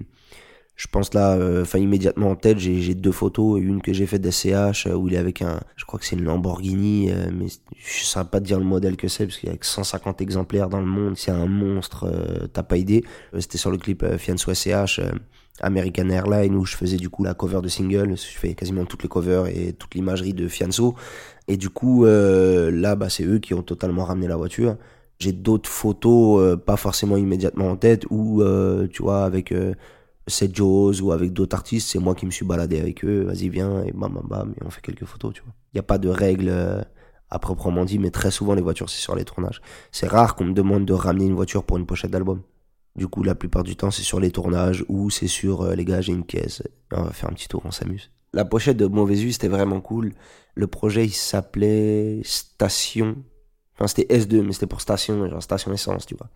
je 0.75 0.87
pense 0.87 1.13
là, 1.13 1.37
enfin 1.61 1.77
immédiatement 1.77 2.31
en 2.31 2.35
tête, 2.35 2.57
j'ai 2.57 2.95
deux 2.95 3.11
photos, 3.11 3.61
une 3.61 3.83
que 3.83 3.93
j'ai 3.93 4.07
faite 4.07 4.21
d'SCH 4.21 4.87
où 4.87 5.07
il 5.07 5.13
est 5.13 5.17
avec 5.17 5.43
un, 5.43 5.59
je 5.75 5.85
crois 5.85 5.99
que 5.99 6.05
c'est 6.07 6.15
une 6.15 6.23
Lamborghini, 6.23 7.11
mais 7.31 7.45
je 7.77 8.03
saurais 8.03 8.25
pas 8.25 8.39
te 8.39 8.45
dire 8.45 8.57
le 8.57 8.65
modèle 8.65 8.97
que 8.97 9.07
c'est 9.07 9.27
parce 9.27 9.37
qu'il 9.37 9.49
y 9.49 9.51
a 9.51 9.57
150 9.61 10.21
exemplaires 10.21 10.69
dans 10.69 10.79
le 10.79 10.87
monde. 10.87 11.17
C'est 11.17 11.31
un 11.31 11.45
monstre, 11.45 12.11
t'as 12.51 12.63
pas 12.63 12.77
idée. 12.77 13.03
C'était 13.37 13.59
sur 13.59 13.69
le 13.69 13.77
clip 13.77 14.03
Fianso 14.17 14.51
SCH 14.51 14.99
American 15.61 16.09
Airlines 16.09 16.55
où 16.55 16.65
je 16.65 16.75
faisais 16.75 16.97
du 16.97 17.09
coup 17.09 17.23
la 17.23 17.33
cover 17.33 17.61
de 17.61 17.67
single, 17.67 18.15
je 18.17 18.37
fais 18.37 18.53
quasiment 18.53 18.85
toutes 18.85 19.03
les 19.03 19.09
covers 19.09 19.47
et 19.47 19.73
toute 19.73 19.93
l'imagerie 19.95 20.33
de 20.33 20.47
Fianso. 20.47 20.95
Et 21.47 21.57
du 21.57 21.69
coup, 21.69 22.05
euh, 22.05 22.71
là, 22.71 22.95
bah, 22.95 23.09
c'est 23.09 23.23
eux 23.23 23.39
qui 23.39 23.53
ont 23.53 23.61
totalement 23.61 24.05
ramené 24.05 24.27
la 24.27 24.35
voiture. 24.35 24.77
J'ai 25.19 25.31
d'autres 25.31 25.69
photos, 25.69 26.41
euh, 26.41 26.57
pas 26.57 26.77
forcément 26.77 27.17
immédiatement 27.17 27.69
en 27.69 27.75
tête, 27.75 28.05
ou 28.09 28.41
euh, 28.41 28.87
tu 28.87 29.03
vois, 29.03 29.25
avec 29.25 29.53
Seth 30.27 30.55
Joes 30.55 31.01
ou 31.01 31.11
avec 31.11 31.33
d'autres 31.33 31.55
artistes, 31.55 31.89
c'est 31.91 31.99
moi 31.99 32.15
qui 32.15 32.25
me 32.25 32.31
suis 32.31 32.45
baladé 32.45 32.79
avec 32.79 33.05
eux, 33.05 33.23
vas-y 33.23 33.49
viens, 33.49 33.83
et 33.83 33.91
bam 33.91 34.13
bam 34.13 34.25
bam, 34.27 34.53
et 34.59 34.65
on 34.65 34.69
fait 34.69 34.81
quelques 34.81 35.05
photos, 35.05 35.33
tu 35.33 35.41
vois. 35.43 35.53
Il 35.73 35.77
n'y 35.77 35.79
a 35.79 35.83
pas 35.83 35.97
de 35.97 36.09
règles 36.09 36.51
à 37.29 37.39
proprement 37.39 37.85
dit, 37.85 37.99
mais 37.99 38.11
très 38.11 38.31
souvent 38.31 38.53
les 38.53 38.61
voitures 38.61 38.89
c'est 38.89 39.01
sur 39.01 39.15
les 39.15 39.25
tournages. 39.25 39.61
C'est 39.91 40.07
rare 40.07 40.35
qu'on 40.35 40.45
me 40.45 40.53
demande 40.53 40.85
de 40.85 40.93
ramener 40.93 41.25
une 41.25 41.35
voiture 41.35 41.63
pour 41.63 41.77
une 41.77 41.85
pochette 41.85 42.11
d'album. 42.11 42.41
Du 42.95 43.07
coup, 43.07 43.23
la 43.23 43.35
plupart 43.35 43.63
du 43.63 43.75
temps, 43.75 43.91
c'est 43.91 44.03
sur 44.03 44.19
les 44.19 44.31
tournages 44.31 44.85
ou 44.87 45.09
c'est 45.09 45.27
sur 45.27 45.61
euh, 45.61 45.75
les 45.75 45.85
gars, 45.85 46.01
j'ai 46.01 46.13
une 46.13 46.25
caisse, 46.25 46.61
on 46.91 47.03
va 47.03 47.11
faire 47.11 47.29
un 47.29 47.33
petit 47.33 47.47
tour, 47.47 47.61
on 47.65 47.71
s'amuse. 47.71 48.11
La 48.33 48.45
pochette 48.45 48.77
de 48.77 48.85
Mauvais 48.85 49.15
Vue, 49.15 49.31
c'était 49.31 49.47
vraiment 49.47 49.81
cool. 49.81 50.13
Le 50.55 50.67
projet, 50.67 51.05
il 51.05 51.13
s'appelait 51.13 52.21
Station. 52.23 53.17
Enfin, 53.75 53.87
c'était 53.87 54.15
S2, 54.15 54.41
mais 54.41 54.53
c'était 54.53 54.67
pour 54.67 54.81
station, 54.81 55.27
genre 55.27 55.41
station 55.41 55.73
essence, 55.73 56.05
tu 56.05 56.15
vois. 56.15 56.29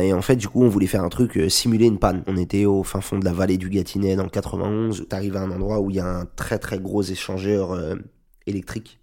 Et 0.00 0.12
en 0.12 0.22
fait, 0.22 0.36
du 0.36 0.48
coup, 0.48 0.62
on 0.62 0.68
voulait 0.68 0.86
faire 0.86 1.02
un 1.02 1.08
truc, 1.08 1.36
euh, 1.36 1.48
simuler 1.48 1.86
une 1.86 1.98
panne. 1.98 2.22
On 2.26 2.36
était 2.36 2.66
au 2.66 2.84
fin 2.84 3.00
fond 3.00 3.18
de 3.18 3.24
la 3.24 3.32
vallée 3.32 3.56
du 3.56 3.68
Gâtinais, 3.70 4.16
dans 4.16 4.22
le 4.22 4.28
91. 4.28 5.06
T'arrives 5.08 5.36
à 5.36 5.40
un 5.40 5.50
endroit 5.50 5.80
où 5.80 5.90
il 5.90 5.96
y 5.96 6.00
a 6.00 6.06
un 6.06 6.26
très 6.26 6.58
très 6.58 6.78
gros 6.78 7.02
échangeur 7.02 7.72
euh, 7.72 7.96
électrique 8.46 9.00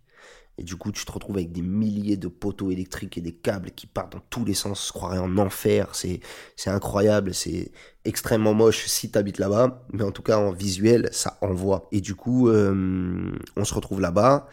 et 0.57 0.63
du 0.63 0.77
coup, 0.77 0.91
tu 0.91 1.05
te 1.05 1.11
retrouves 1.11 1.35
avec 1.35 1.51
des 1.51 1.61
milliers 1.61 2.15
de 2.15 2.29
poteaux 2.29 2.71
électriques 2.71 3.17
et 3.17 3.21
des 3.21 3.33
câbles 3.33 3.71
qui 3.71 3.87
partent 3.87 4.13
dans 4.13 4.23
tous 4.29 4.45
les 4.45 4.53
sens. 4.53 4.87
Je 4.87 4.93
croirais 4.93 5.17
en 5.17 5.37
enfer. 5.37 5.93
C'est, 5.93 6.21
incroyable. 6.65 7.33
C'est 7.33 7.71
extrêmement 8.05 8.53
moche 8.53 8.85
si 8.85 9.11
tu 9.11 9.17
habites 9.17 9.37
là-bas. 9.37 9.85
Mais 9.91 10.03
en 10.03 10.11
tout 10.11 10.21
cas, 10.21 10.37
en 10.37 10.51
visuel, 10.51 11.09
ça 11.11 11.37
envoie. 11.41 11.89
Et 11.91 11.99
du 11.99 12.15
coup, 12.15 12.47
euh, 12.47 13.31
on 13.57 13.65
se 13.65 13.73
retrouve 13.73 13.99
là-bas. 13.99 14.47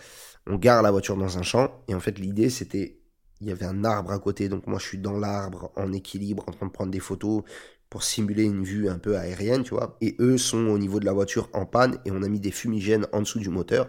On 0.49 0.57
gare 0.57 0.83
la 0.83 0.91
voiture 0.91 1.17
dans 1.17 1.39
un 1.39 1.43
champ. 1.43 1.71
Et 1.87 1.95
en 1.95 2.01
fait, 2.01 2.19
l'idée, 2.19 2.51
c'était, 2.51 2.99
il 3.41 3.47
y 3.49 3.53
avait 3.53 3.67
un 3.67 3.85
arbre 3.85 4.11
à 4.11 4.19
côté. 4.19 4.49
Donc 4.49 4.67
moi, 4.67 4.81
je 4.81 4.87
suis 4.87 4.99
dans 4.99 5.17
l'arbre, 5.17 5.71
en 5.77 5.93
équilibre, 5.93 6.43
en 6.49 6.53
train 6.53 6.67
de 6.67 6.73
prendre 6.73 6.91
des 6.91 7.01
photos 7.01 7.45
pour 7.91 8.03
simuler 8.03 8.45
une 8.45 8.65
vue 8.65 8.89
un 8.89 8.99
peu 8.99 9.17
aérienne, 9.17 9.63
tu 9.63 9.75
vois. 9.75 9.97
Et 10.01 10.17
eux 10.19 10.39
sont 10.39 10.67
au 10.67 10.79
niveau 10.79 10.99
de 10.99 11.05
la 11.05 11.13
voiture 11.13 11.49
en 11.53 11.65
panne. 11.65 11.99
Et 12.07 12.11
on 12.11 12.25
a 12.25 12.29
mis 12.29 12.41
des 12.41 12.51
fumigènes 12.51 13.07
en 13.13 13.21
dessous 13.21 13.39
du 13.39 13.51
moteur 13.51 13.89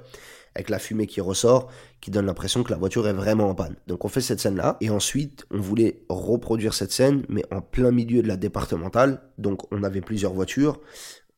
avec 0.56 0.70
la 0.70 0.80
fumée 0.80 1.08
qui 1.08 1.22
ressort, 1.22 1.72
qui 2.02 2.12
donne 2.12 2.26
l'impression 2.26 2.64
que 2.64 2.72
la 2.72 2.78
voiture 2.78 3.08
est 3.08 3.14
vraiment 3.14 3.50
en 3.50 3.56
panne. 3.56 3.76
Donc 3.88 4.06
on 4.06 4.08
fait 4.08 4.22
cette 4.22 4.40
scène-là, 4.40 4.78
et 4.82 4.90
ensuite 4.90 5.46
on 5.52 5.60
voulait 5.60 6.04
reproduire 6.10 6.74
cette 6.74 6.92
scène, 6.92 7.24
mais 7.30 7.44
en 7.52 7.62
plein 7.62 7.92
milieu 7.92 8.22
de 8.22 8.28
la 8.28 8.38
départementale. 8.38 9.22
Donc 9.38 9.72
on 9.72 9.84
avait 9.84 10.02
plusieurs 10.02 10.34
voitures. 10.34 10.80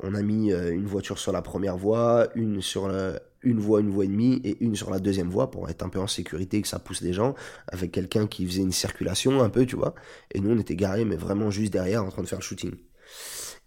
On 0.03 0.13
a 0.13 0.21
mis 0.21 0.51
euh, 0.51 0.73
une 0.73 0.85
voiture 0.85 1.17
sur 1.17 1.31
la 1.31 1.41
première 1.41 1.77
voie, 1.77 2.27
une 2.35 2.61
sur 2.61 2.89
une 3.45 3.59
voie, 3.59 3.79
une 3.79 3.89
voie 3.89 4.03
et 4.03 4.09
demie, 4.09 4.41
et 4.43 4.57
une 4.61 4.75
sur 4.75 4.89
la 4.89 4.99
deuxième 4.99 5.29
voie 5.29 5.51
pour 5.51 5.69
être 5.69 5.83
un 5.83 5.89
peu 5.89 5.99
en 5.99 6.07
sécurité, 6.07 6.61
que 6.61 6.67
ça 6.67 6.79
pousse 6.79 7.01
les 7.01 7.13
gens, 7.13 7.35
avec 7.67 7.91
quelqu'un 7.91 8.27
qui 8.27 8.45
faisait 8.45 8.61
une 8.61 8.71
circulation 8.71 9.41
un 9.41 9.49
peu, 9.49 9.65
tu 9.65 9.75
vois. 9.75 9.95
Et 10.33 10.39
nous 10.39 10.51
on 10.51 10.59
était 10.59 10.75
garés, 10.75 11.05
mais 11.05 11.15
vraiment 11.15 11.51
juste 11.51 11.71
derrière, 11.71 12.03
en 12.03 12.09
train 12.09 12.23
de 12.23 12.27
faire 12.27 12.39
le 12.39 12.43
shooting. 12.43 12.73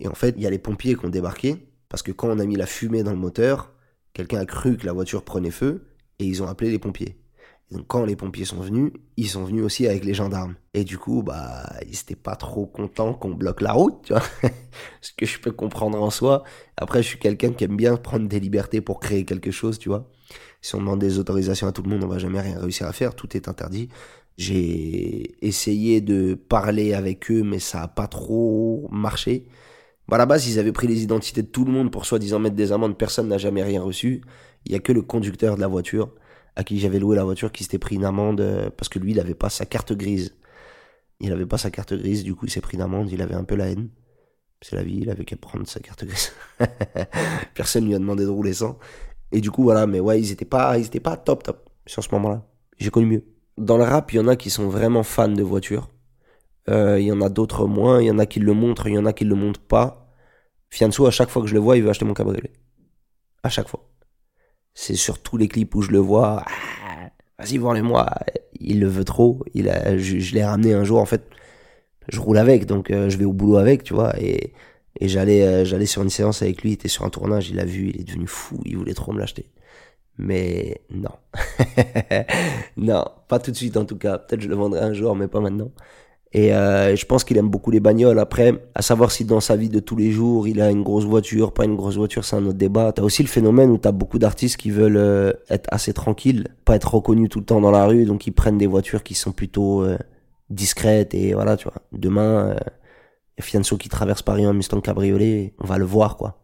Et 0.01 0.09
en 0.09 0.15
fait, 0.15 0.35
il 0.37 0.43
y 0.43 0.47
a 0.47 0.51
les 0.51 0.59
pompiers 0.59 0.97
qui 0.97 1.07
ont 1.07 1.11
débarqué, 1.11 1.69
parce 1.89 2.03
que 2.03 2.13
quand 2.13 2.29
on 2.29 2.39
a 2.39 2.45
mis 2.45 2.57
la 2.57 2.67
fumée 2.67 3.03
dans 3.03 3.13
le 3.13 3.19
moteur, 3.19 3.73
quelqu'un 4.13 4.41
a 4.41 4.47
cru 4.47 4.77
que 4.77 4.87
la 4.87 4.93
voiture 4.93 5.25
prenait 5.25 5.51
feu 5.51 5.87
et 6.19 6.25
ils 6.25 6.43
ont 6.43 6.49
appelé 6.49 6.71
les 6.71 6.79
pompiers. 6.79 7.17
donc 7.71 7.87
quand 7.87 8.05
les 8.05 8.17
pompiers 8.17 8.45
sont 8.45 8.61
venus, 8.61 8.93
ils 9.17 9.29
sont 9.29 9.45
venus 9.45 9.63
aussi 9.63 9.87
avec 9.87 10.05
les 10.05 10.15
gendarmes. 10.15 10.55
Et 10.75 10.85
du 10.85 10.99
coup, 10.99 11.23
bah, 11.23 11.71
ils 11.87 11.99
étaient 11.99 12.17
pas 12.17 12.37
trop 12.37 12.67
contents 12.67 13.15
qu'on 13.15 13.31
bloque 13.31 13.61
la 13.61 13.73
route. 13.73 14.13
Ce 15.01 15.13
que 15.13 15.27
je 15.27 15.39
peux 15.39 15.53
comprendre 15.53 16.01
en 16.03 16.11
soi. 16.11 16.45
Après, 16.77 17.03
je 17.03 17.09
suis 17.09 17.19
quelqu'un 17.19 17.53
qui 17.53 17.65
aime 17.65 17.77
bien 17.77 17.97
prendre 17.97 18.29
des 18.29 18.41
libertés 18.41 18.81
pour 18.81 19.01
créer 19.01 19.25
quelque 19.25 19.51
chose, 19.51 19.79
tu 19.79 19.89
vois. 19.89 20.11
Si 20.61 20.75
on 20.75 20.79
demande 20.79 21.01
des 21.01 21.19
autorisations 21.19 21.67
à 21.67 21.73
tout 21.73 21.83
le 21.83 21.91
monde, 21.91 22.05
on 22.05 22.09
va 22.09 22.19
jamais 22.19 22.41
rien 22.41 22.59
réussir 22.59 22.87
à 22.87 22.93
faire. 22.93 23.15
Tout 23.15 23.37
est 23.37 23.49
interdit. 23.49 23.89
J'ai 24.37 25.45
essayé 25.45 26.01
de 26.01 26.35
parler 26.35 26.95
avec 26.95 27.31
eux, 27.31 27.43
mais 27.43 27.59
ça 27.59 27.83
a 27.83 27.89
pas 27.89 28.07
trop 28.07 28.89
marché. 28.93 29.49
Bah, 30.09 30.17
à 30.17 30.19
la 30.19 30.27
base, 30.27 30.49
ils 30.49 30.59
avaient 30.59 30.73
pris 30.73 30.87
les 30.87 31.03
identités 31.03 31.43
de 31.43 31.49
tout 31.49 31.65
le 31.65 31.73
monde 31.73 31.91
pour 31.91 32.07
soi-disant 32.07 32.39
mettre 32.39 32.57
des 32.57 32.73
amendes. 32.73 32.97
Personne 32.97 33.29
n'a 33.29 33.39
jamais 33.39 33.63
rien 33.63 33.83
reçu. 33.83 34.23
Il 34.65 34.73
y 34.73 34.75
a 34.75 34.79
que 34.79 34.93
le 34.93 35.03
conducteur 35.03 35.57
de 35.57 35.61
la 35.61 35.69
voiture, 35.69 36.15
à 36.57 36.65
qui 36.65 36.79
j'avais 36.79 36.99
loué 36.99 37.15
la 37.17 37.25
voiture, 37.25 37.53
qui 37.53 37.63
s'était 37.63 37.79
pris 37.79 37.97
une 37.97 38.05
amende 38.05 38.41
euh, 38.41 38.71
parce 38.71 38.89
que 38.89 38.99
lui, 38.99 39.13
il 39.13 39.19
n'avait 39.19 39.35
pas 39.35 39.51
sa 39.51 39.67
carte 39.67 39.93
grise. 39.93 40.35
Il 41.21 41.29
n'avait 41.29 41.47
pas 41.47 41.59
sa 41.59 41.71
carte 41.71 41.95
grise, 41.95 42.25
du 42.25 42.35
coup, 42.35 42.47
il 42.47 42.51
s'est 42.51 42.61
pris 42.61 42.77
une 42.77 42.83
amende. 42.83 43.11
Il 43.13 43.21
avait 43.21 43.35
un 43.35 43.45
peu 43.45 43.55
la 43.55 43.69
haine. 43.69 43.91
C'est 44.63 44.77
la 44.77 44.83
vie, 44.83 44.99
il 45.03 45.11
avait 45.11 45.25
qu'à 45.25 45.37
prendre 45.37 45.67
sa 45.69 45.81
carte 45.81 46.05
grise. 46.05 46.33
Personne 47.55 47.87
lui 47.87 47.95
a 47.95 47.99
demandé 47.99 48.25
de 48.25 48.29
rouler 48.29 48.55
sans. 48.55 48.79
Et 49.31 49.41
du 49.41 49.51
coup, 49.51 49.63
voilà, 49.63 49.87
mais 49.87 50.01
ouais, 50.01 50.21
ils 50.21 50.33
étaient 50.33 50.45
pas, 50.47 50.79
ils 50.79 50.87
étaient 50.87 51.01
pas 51.01 51.17
top 51.17 51.43
top 51.43 51.69
sur 51.87 52.03
ce 52.03 52.09
moment-là. 52.13 52.47
J'ai 52.79 52.91
connu 52.91 53.07
mieux. 53.07 53.25
Dans 53.59 53.77
le 53.77 53.85
rap, 53.85 54.13
il 54.13 54.17
y 54.17 54.21
en 54.21 54.29
a 54.29 54.37
qui 54.37 54.51
sont 54.51 54.69
vraiment 54.69 55.03
fans 55.03 55.29
de 55.29 55.43
voitures. 55.43 55.91
Euh, 56.69 57.01
il 57.01 57.07
y 57.07 57.13
en 57.13 57.21
a 57.21 57.29
d'autres 57.29 57.67
moins. 57.67 58.01
Il 58.01 58.07
y 58.07 58.11
en 58.11 58.19
a 58.19 58.27
qui 58.27 58.41
le 58.41 58.53
montrent, 58.53 58.89
il 58.89 58.95
y 58.95 58.99
en 58.99 59.07
a 59.07 59.13
qui 59.13 59.25
le 59.25 59.35
montrent 59.35 59.61
pas. 59.61 60.13
Fianso, 60.71 61.07
à 61.07 61.11
chaque 61.11 61.31
fois 61.31 61.43
que 61.43 61.49
je 61.49 61.55
le 61.55 61.61
vois, 61.61 61.77
il 61.77 61.83
veut 61.83 61.91
acheter 61.91 62.05
mon 62.05 62.15
cabriolet. 62.15 62.53
À 63.43 63.49
chaque 63.49 63.69
fois. 63.69 63.89
C'est 64.75 64.97
sur 64.97 65.21
tous 65.21 65.37
les 65.37 65.49
clips 65.49 65.75
où 65.75 65.83
je 65.83 65.91
le 65.91 65.99
vois. 65.99 66.45
Ah, 66.47 67.11
vas-y, 67.39 67.59
vois-le-moi. 67.59 68.09
Il 68.61 68.81
le 68.81 68.89
veut 68.89 69.05
trop. 69.05 69.45
Il 69.55 69.69
a, 69.69 69.97
je, 69.99 70.35
l'ai 70.35 70.45
ramené 70.45 70.75
un 70.75 70.85
jour, 70.85 71.01
en 71.01 71.07
fait. 71.07 71.23
Je 72.09 72.21
roule 72.21 72.39
avec, 72.39 72.67
donc 72.67 72.91
euh, 72.91 73.09
je 73.11 73.19
vais 73.19 73.25
au 73.25 73.33
boulot 73.33 73.57
avec, 73.57 73.83
tu 73.83 73.95
vois. 73.95 74.19
Et, 74.21 74.53
et 75.01 75.09
j'allais, 75.09 75.43
euh, 75.43 75.65
j'allais 75.65 75.87
sur 75.87 76.03
une 76.03 76.11
séance 76.11 76.43
avec 76.43 76.63
lui. 76.63 76.71
Il 76.71 76.75
était 76.75 76.89
sur 76.89 77.05
un 77.05 77.11
tournage. 77.11 77.51
Il 77.51 77.61
a 77.61 77.65
vu. 77.65 77.91
Il 77.91 78.01
est 78.01 78.05
devenu 78.05 78.27
fou. 78.27 78.61
Il 78.65 78.77
voulait 78.77 78.95
trop 78.95 79.13
me 79.13 79.19
l'acheter. 79.19 79.51
Mais 80.19 80.83
non. 80.91 81.13
non, 82.77 83.05
pas 83.29 83.39
tout 83.39 83.53
de 83.53 83.57
suite 83.57 83.77
en 83.77 83.85
tout 83.85 83.97
cas. 83.97 84.19
Peut-être 84.19 84.41
je 84.41 84.49
le 84.49 84.57
vendrai 84.57 84.81
un 84.81 84.93
jour, 84.93 85.15
mais 85.15 85.29
pas 85.29 85.41
maintenant. 85.41 85.71
Et 86.33 86.53
euh, 86.53 86.95
je 86.95 87.07
pense 87.07 87.25
qu'il 87.25 87.39
aime 87.39 87.49
beaucoup 87.49 87.71
les 87.71 87.81
bagnoles. 87.81 88.19
Après, 88.19 88.53
à 88.75 88.83
savoir 88.83 89.11
si 89.11 89.25
dans 89.25 89.41
sa 89.41 89.57
vie 89.57 89.71
de 89.71 89.81
tous 89.81 89.97
les 89.97 90.11
jours, 90.11 90.47
il 90.47 90.61
a 90.61 90.71
une 90.71 90.83
grosse 90.83 91.05
voiture, 91.05 91.53
pas 91.53 91.65
une 91.65 91.77
grosse 91.77 91.97
voiture, 91.97 92.25
c'est 92.25 92.37
un 92.37 92.45
autre 92.45 92.59
débat. 92.59 92.93
T'as 92.93 93.03
aussi 93.03 93.23
le 93.23 93.29
phénomène 93.29 93.71
où 93.71 93.79
t'as 93.79 93.93
beaucoup 93.93 94.19
d'artistes 94.19 94.59
qui 94.59 94.71
veulent 94.71 94.99
euh, 94.99 95.33
être 95.49 95.69
assez 95.73 95.95
tranquilles, 95.95 96.49
pas 96.67 96.77
être 96.77 96.95
reconnus 96.95 97.31
tout 97.31 97.39
le 97.39 97.47
temps 97.47 97.61
dans 97.63 97.71
la 97.71 97.87
rue, 97.87 98.05
donc 98.05 98.27
ils 98.27 98.33
prennent 98.33 98.59
des 98.59 98.67
voitures 98.67 99.03
qui 99.03 99.15
sont 99.15 99.33
plutôt 99.33 99.83
euh, 99.83 99.97
discrètes. 100.51 101.15
Et 101.15 101.33
voilà, 101.33 101.57
tu 101.57 101.65
vois. 101.65 101.81
Demain, 101.93 102.51
euh, 102.51 102.57
Fianso 103.41 103.79
qui 103.79 103.89
traverse 103.89 104.23
Paris 104.23 104.47
en 104.47 104.53
Mustang 104.53 104.83
Cabriolet, 104.83 105.55
on 105.59 105.67
va 105.67 105.79
le 105.79 105.87
voir, 105.87 106.19
quoi. 106.19 106.43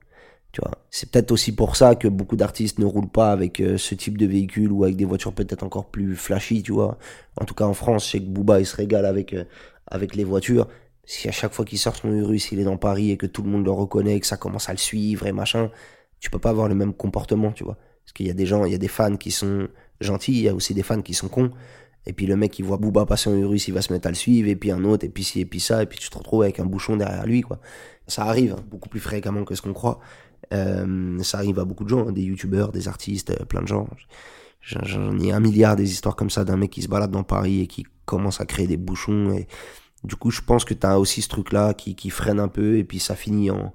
Tu 0.52 0.60
vois. 0.62 0.70
C'est 0.88 1.10
peut-être 1.10 1.32
aussi 1.32 1.52
pour 1.52 1.74
ça 1.74 1.96
que 1.96 2.06
beaucoup 2.06 2.36
d'artistes 2.36 2.78
ne 2.78 2.84
roulent 2.84 3.10
pas 3.10 3.32
avec 3.32 3.58
euh, 3.60 3.76
ce 3.76 3.96
type 3.96 4.16
de 4.16 4.24
véhicule 4.24 4.70
ou 4.70 4.84
avec 4.84 4.94
des 4.94 5.04
voitures 5.04 5.32
peut-être 5.32 5.64
encore 5.64 5.86
plus 5.86 6.14
flashy, 6.14 6.62
tu 6.62 6.72
vois. 6.72 6.96
En 7.40 7.44
tout 7.44 7.54
cas, 7.54 7.64
en 7.64 7.74
France, 7.74 8.06
je 8.06 8.10
sais 8.12 8.20
que 8.20 8.26
Booba, 8.26 8.60
il 8.60 8.66
se 8.66 8.76
régale 8.76 9.04
avec 9.04 9.34
avec 9.86 10.14
les 10.14 10.24
voitures. 10.24 10.68
Si 11.04 11.28
à 11.28 11.32
chaque 11.32 11.52
fois 11.52 11.64
qu'il 11.64 11.78
sort 11.78 11.96
son 11.96 12.08
Urus, 12.08 12.52
il 12.52 12.60
est 12.60 12.64
dans 12.64 12.78
Paris 12.78 13.10
et 13.10 13.16
que 13.16 13.26
tout 13.26 13.42
le 13.42 13.50
monde 13.50 13.64
le 13.64 13.70
reconnaît, 13.70 14.18
que 14.20 14.26
ça 14.26 14.36
commence 14.36 14.68
à 14.68 14.72
le 14.72 14.78
suivre 14.78 15.26
et 15.26 15.32
machin, 15.32 15.70
tu 16.20 16.30
peux 16.30 16.38
pas 16.38 16.50
avoir 16.50 16.68
le 16.68 16.74
même 16.74 16.94
comportement, 16.94 17.52
tu 17.52 17.64
vois. 17.64 17.76
Parce 18.04 18.12
qu'il 18.14 18.26
y 18.26 18.30
a 18.30 18.34
des 18.34 18.46
gens, 18.46 18.64
il 18.64 18.72
y 18.72 18.74
a 18.74 18.78
des 18.78 18.88
fans 18.88 19.16
qui 19.16 19.30
sont 19.30 19.68
gentils, 20.00 20.32
il 20.32 20.42
y 20.42 20.48
a 20.48 20.54
aussi 20.54 20.74
des 20.74 20.82
fans 20.82 21.02
qui 21.02 21.14
sont 21.14 21.28
cons. 21.28 21.50
Et 22.06 22.12
puis 22.12 22.26
le 22.26 22.36
mec, 22.36 22.58
il 22.58 22.64
voit 22.64 22.76
Booba 22.76 23.06
passer 23.06 23.30
en 23.30 23.34
Urus, 23.34 23.68
il 23.68 23.74
va 23.74 23.82
se 23.82 23.92
mettre 23.92 24.06
à 24.06 24.10
le 24.10 24.16
suivre, 24.16 24.48
et 24.48 24.56
puis 24.56 24.70
un 24.70 24.84
autre, 24.84 25.04
et 25.04 25.08
puis 25.08 25.24
ci, 25.24 25.40
et 25.40 25.46
puis 25.46 25.60
ça, 25.60 25.82
et 25.82 25.86
puis 25.86 25.98
tu 25.98 26.10
te 26.10 26.18
retrouves 26.18 26.42
avec 26.42 26.60
un 26.60 26.66
bouchon 26.66 26.96
derrière 26.96 27.26
lui, 27.26 27.40
quoi. 27.40 27.60
Ça 28.06 28.24
arrive, 28.24 28.52
hein, 28.52 28.64
beaucoup 28.70 28.90
plus 28.90 29.00
fréquemment 29.00 29.44
que 29.44 29.54
ce 29.54 29.62
qu'on 29.62 29.72
croit. 29.72 30.00
Euh, 30.52 31.22
ça 31.22 31.38
arrive 31.38 31.58
à 31.58 31.64
beaucoup 31.64 31.84
de 31.84 31.88
gens, 31.88 32.08
hein, 32.08 32.12
des 32.12 32.22
youtubeurs, 32.22 32.72
des 32.72 32.88
artistes, 32.88 33.30
euh, 33.30 33.44
plein 33.46 33.62
de 33.62 33.66
gens. 33.66 33.88
J'en 34.60 35.18
ai 35.18 35.32
un 35.32 35.40
milliard 35.40 35.76
des 35.76 35.90
histoires 35.90 36.16
comme 36.16 36.30
ça 36.30 36.44
d'un 36.44 36.56
mec 36.56 36.70
qui 36.70 36.82
se 36.82 36.88
balade 36.88 37.10
dans 37.10 37.22
Paris 37.22 37.60
et 37.60 37.66
qui 37.66 37.86
commence 38.04 38.40
à 38.40 38.46
créer 38.46 38.66
des 38.66 38.76
bouchons 38.76 39.32
et 39.32 39.46
du 40.04 40.16
coup, 40.16 40.30
je 40.30 40.42
pense 40.42 40.64
que 40.64 40.74
tu 40.74 40.86
as 40.86 40.98
aussi 40.98 41.22
ce 41.22 41.28
truc-là 41.28 41.72
qui, 41.72 41.96
qui 41.96 42.10
freine 42.10 42.38
un 42.38 42.48
peu 42.48 42.76
et 42.76 42.84
puis 42.84 42.98
ça 42.98 43.14
finit 43.14 43.50
en, 43.50 43.72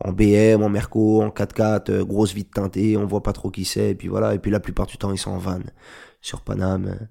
en 0.00 0.12
BM, 0.12 0.62
en 0.62 0.68
Merco, 0.68 1.22
en 1.22 1.28
4x4, 1.28 1.90
euh, 1.90 2.04
grosse 2.04 2.32
vite 2.32 2.52
teintée, 2.54 2.96
on 2.96 3.06
voit 3.06 3.22
pas 3.22 3.32
trop 3.32 3.50
qui 3.50 3.64
c'est 3.64 3.90
et 3.90 3.94
puis 3.94 4.08
voilà. 4.08 4.34
Et 4.34 4.38
puis 4.38 4.50
la 4.50 4.60
plupart 4.60 4.86
du 4.86 4.96
temps, 4.96 5.12
ils 5.12 5.18
sont 5.18 5.30
en 5.30 5.38
van 5.38 5.60
sur 6.20 6.40
Paname. 6.40 7.08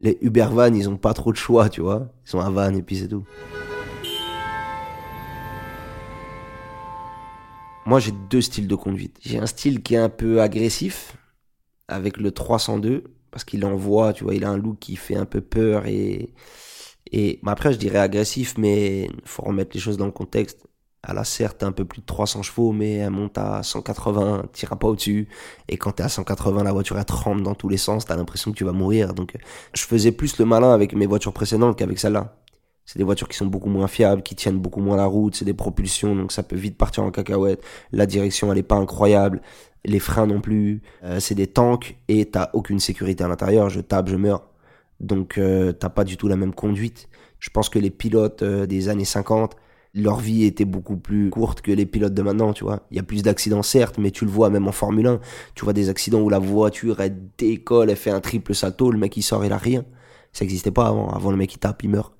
Les 0.00 0.18
Uber 0.20 0.48
Van, 0.50 0.72
ils 0.72 0.88
ont 0.88 0.96
pas 0.96 1.14
trop 1.14 1.32
de 1.32 1.36
choix, 1.36 1.68
tu 1.68 1.80
vois. 1.80 2.12
Ils 2.26 2.30
sont 2.30 2.38
en 2.38 2.50
van 2.50 2.74
et 2.74 2.82
puis 2.82 2.96
c'est 2.96 3.08
tout. 3.08 3.24
Moi, 7.86 8.00
j'ai 8.00 8.12
deux 8.30 8.40
styles 8.40 8.66
de 8.66 8.74
conduite. 8.74 9.18
J'ai 9.22 9.38
un 9.38 9.46
style 9.46 9.82
qui 9.82 9.94
est 9.94 9.98
un 9.98 10.08
peu 10.08 10.40
agressif, 10.40 11.16
avec 11.86 12.16
le 12.16 12.32
302, 12.32 13.04
parce 13.34 13.42
qu'il 13.42 13.64
envoie, 13.66 14.12
tu 14.12 14.22
vois, 14.22 14.36
il 14.36 14.44
a 14.44 14.48
un 14.48 14.56
look 14.56 14.78
qui 14.78 14.94
fait 14.94 15.16
un 15.16 15.24
peu 15.24 15.40
peur 15.40 15.86
et 15.86 16.32
et 17.12 17.40
après, 17.46 17.72
je 17.72 17.78
dirais 17.78 17.98
agressif, 17.98 18.54
mais 18.58 19.08
faut 19.24 19.42
remettre 19.42 19.72
les 19.74 19.80
choses 19.80 19.96
dans 19.96 20.06
le 20.06 20.12
contexte. 20.12 20.66
Elle 21.06 21.18
a 21.18 21.24
certes 21.24 21.64
un 21.64 21.72
peu 21.72 21.84
plus 21.84 22.00
de 22.00 22.06
300 22.06 22.42
chevaux, 22.42 22.72
mais 22.72 22.94
elle 22.94 23.10
monte 23.10 23.36
à 23.38 23.62
180, 23.62 24.46
t'iras 24.52 24.76
pas 24.76 24.86
au-dessus. 24.88 25.28
Et 25.68 25.76
quand 25.76 25.92
t'es 25.92 26.04
à 26.04 26.08
180, 26.08 26.62
la 26.62 26.72
voiture 26.72 26.96
elle 26.96 27.04
tremble 27.04 27.42
dans 27.42 27.54
tous 27.54 27.68
les 27.68 27.76
sens, 27.76 28.04
t'as 28.06 28.16
l'impression 28.16 28.52
que 28.52 28.56
tu 28.56 28.64
vas 28.64 28.72
mourir. 28.72 29.14
Donc, 29.14 29.36
je 29.74 29.82
faisais 29.82 30.12
plus 30.12 30.38
le 30.38 30.44
malin 30.44 30.72
avec 30.72 30.94
mes 30.94 31.06
voitures 31.06 31.32
précédentes 31.32 31.76
qu'avec 31.76 31.98
celle-là. 31.98 32.36
C'est 32.86 32.98
des 32.98 33.04
voitures 33.04 33.28
qui 33.28 33.36
sont 33.36 33.46
beaucoup 33.46 33.68
moins 33.68 33.88
fiables, 33.88 34.22
qui 34.22 34.36
tiennent 34.36 34.58
beaucoup 34.58 34.80
moins 34.80 34.96
la 34.96 35.06
route, 35.06 35.34
c'est 35.34 35.44
des 35.44 35.54
propulsions, 35.54 36.14
donc 36.14 36.32
ça 36.32 36.42
peut 36.42 36.56
vite 36.56 36.76
partir 36.76 37.02
en 37.02 37.10
cacahuète. 37.10 37.62
La 37.92 38.06
direction, 38.06 38.52
elle 38.52 38.58
est 38.58 38.62
pas 38.62 38.76
incroyable. 38.76 39.40
Les 39.84 39.98
freins 39.98 40.26
non 40.26 40.40
plus. 40.40 40.82
Euh, 41.02 41.20
c'est 41.20 41.34
des 41.34 41.46
tanks 41.46 41.96
et 42.08 42.26
t'as 42.26 42.50
aucune 42.54 42.80
sécurité 42.80 43.24
à 43.24 43.28
l'intérieur. 43.28 43.68
Je 43.68 43.80
tape, 43.80 44.08
je 44.08 44.16
meurs. 44.16 44.48
Donc 45.00 45.38
euh, 45.38 45.72
t'as 45.72 45.90
pas 45.90 46.04
du 46.04 46.16
tout 46.16 46.28
la 46.28 46.36
même 46.36 46.54
conduite. 46.54 47.08
Je 47.38 47.50
pense 47.50 47.68
que 47.68 47.78
les 47.78 47.90
pilotes 47.90 48.42
euh, 48.42 48.66
des 48.66 48.88
années 48.88 49.04
50, 49.04 49.56
leur 49.94 50.18
vie 50.18 50.44
était 50.44 50.64
beaucoup 50.64 50.96
plus 50.96 51.30
courte 51.30 51.60
que 51.60 51.70
les 51.70 51.86
pilotes 51.86 52.14
de 52.14 52.22
maintenant, 52.22 52.52
tu 52.52 52.64
vois. 52.64 52.80
Il 52.90 52.96
y 52.96 53.00
a 53.00 53.02
plus 53.02 53.22
d'accidents 53.22 53.62
certes, 53.62 53.98
mais 53.98 54.10
tu 54.10 54.24
le 54.24 54.30
vois 54.30 54.50
même 54.50 54.66
en 54.66 54.72
Formule 54.72 55.06
1. 55.06 55.20
Tu 55.54 55.64
vois 55.64 55.72
des 55.72 55.88
accidents 55.88 56.20
où 56.20 56.28
la 56.28 56.38
voiture 56.38 57.00
elle 57.00 57.16
décolle, 57.38 57.90
elle 57.90 57.96
fait 57.96 58.10
un 58.10 58.20
triple 58.20 58.54
salto, 58.54 58.90
le 58.90 58.98
mec 58.98 59.16
il 59.16 59.22
sort, 59.22 59.44
il 59.44 59.52
a 59.52 59.58
rien. 59.58 59.84
Ça 60.32 60.44
n'existait 60.44 60.70
pas 60.70 60.86
avant. 60.88 61.10
Avant 61.10 61.30
le 61.30 61.36
mec 61.36 61.54
il 61.54 61.58
tape, 61.58 61.82
il 61.84 61.90
meurt. 61.90 62.14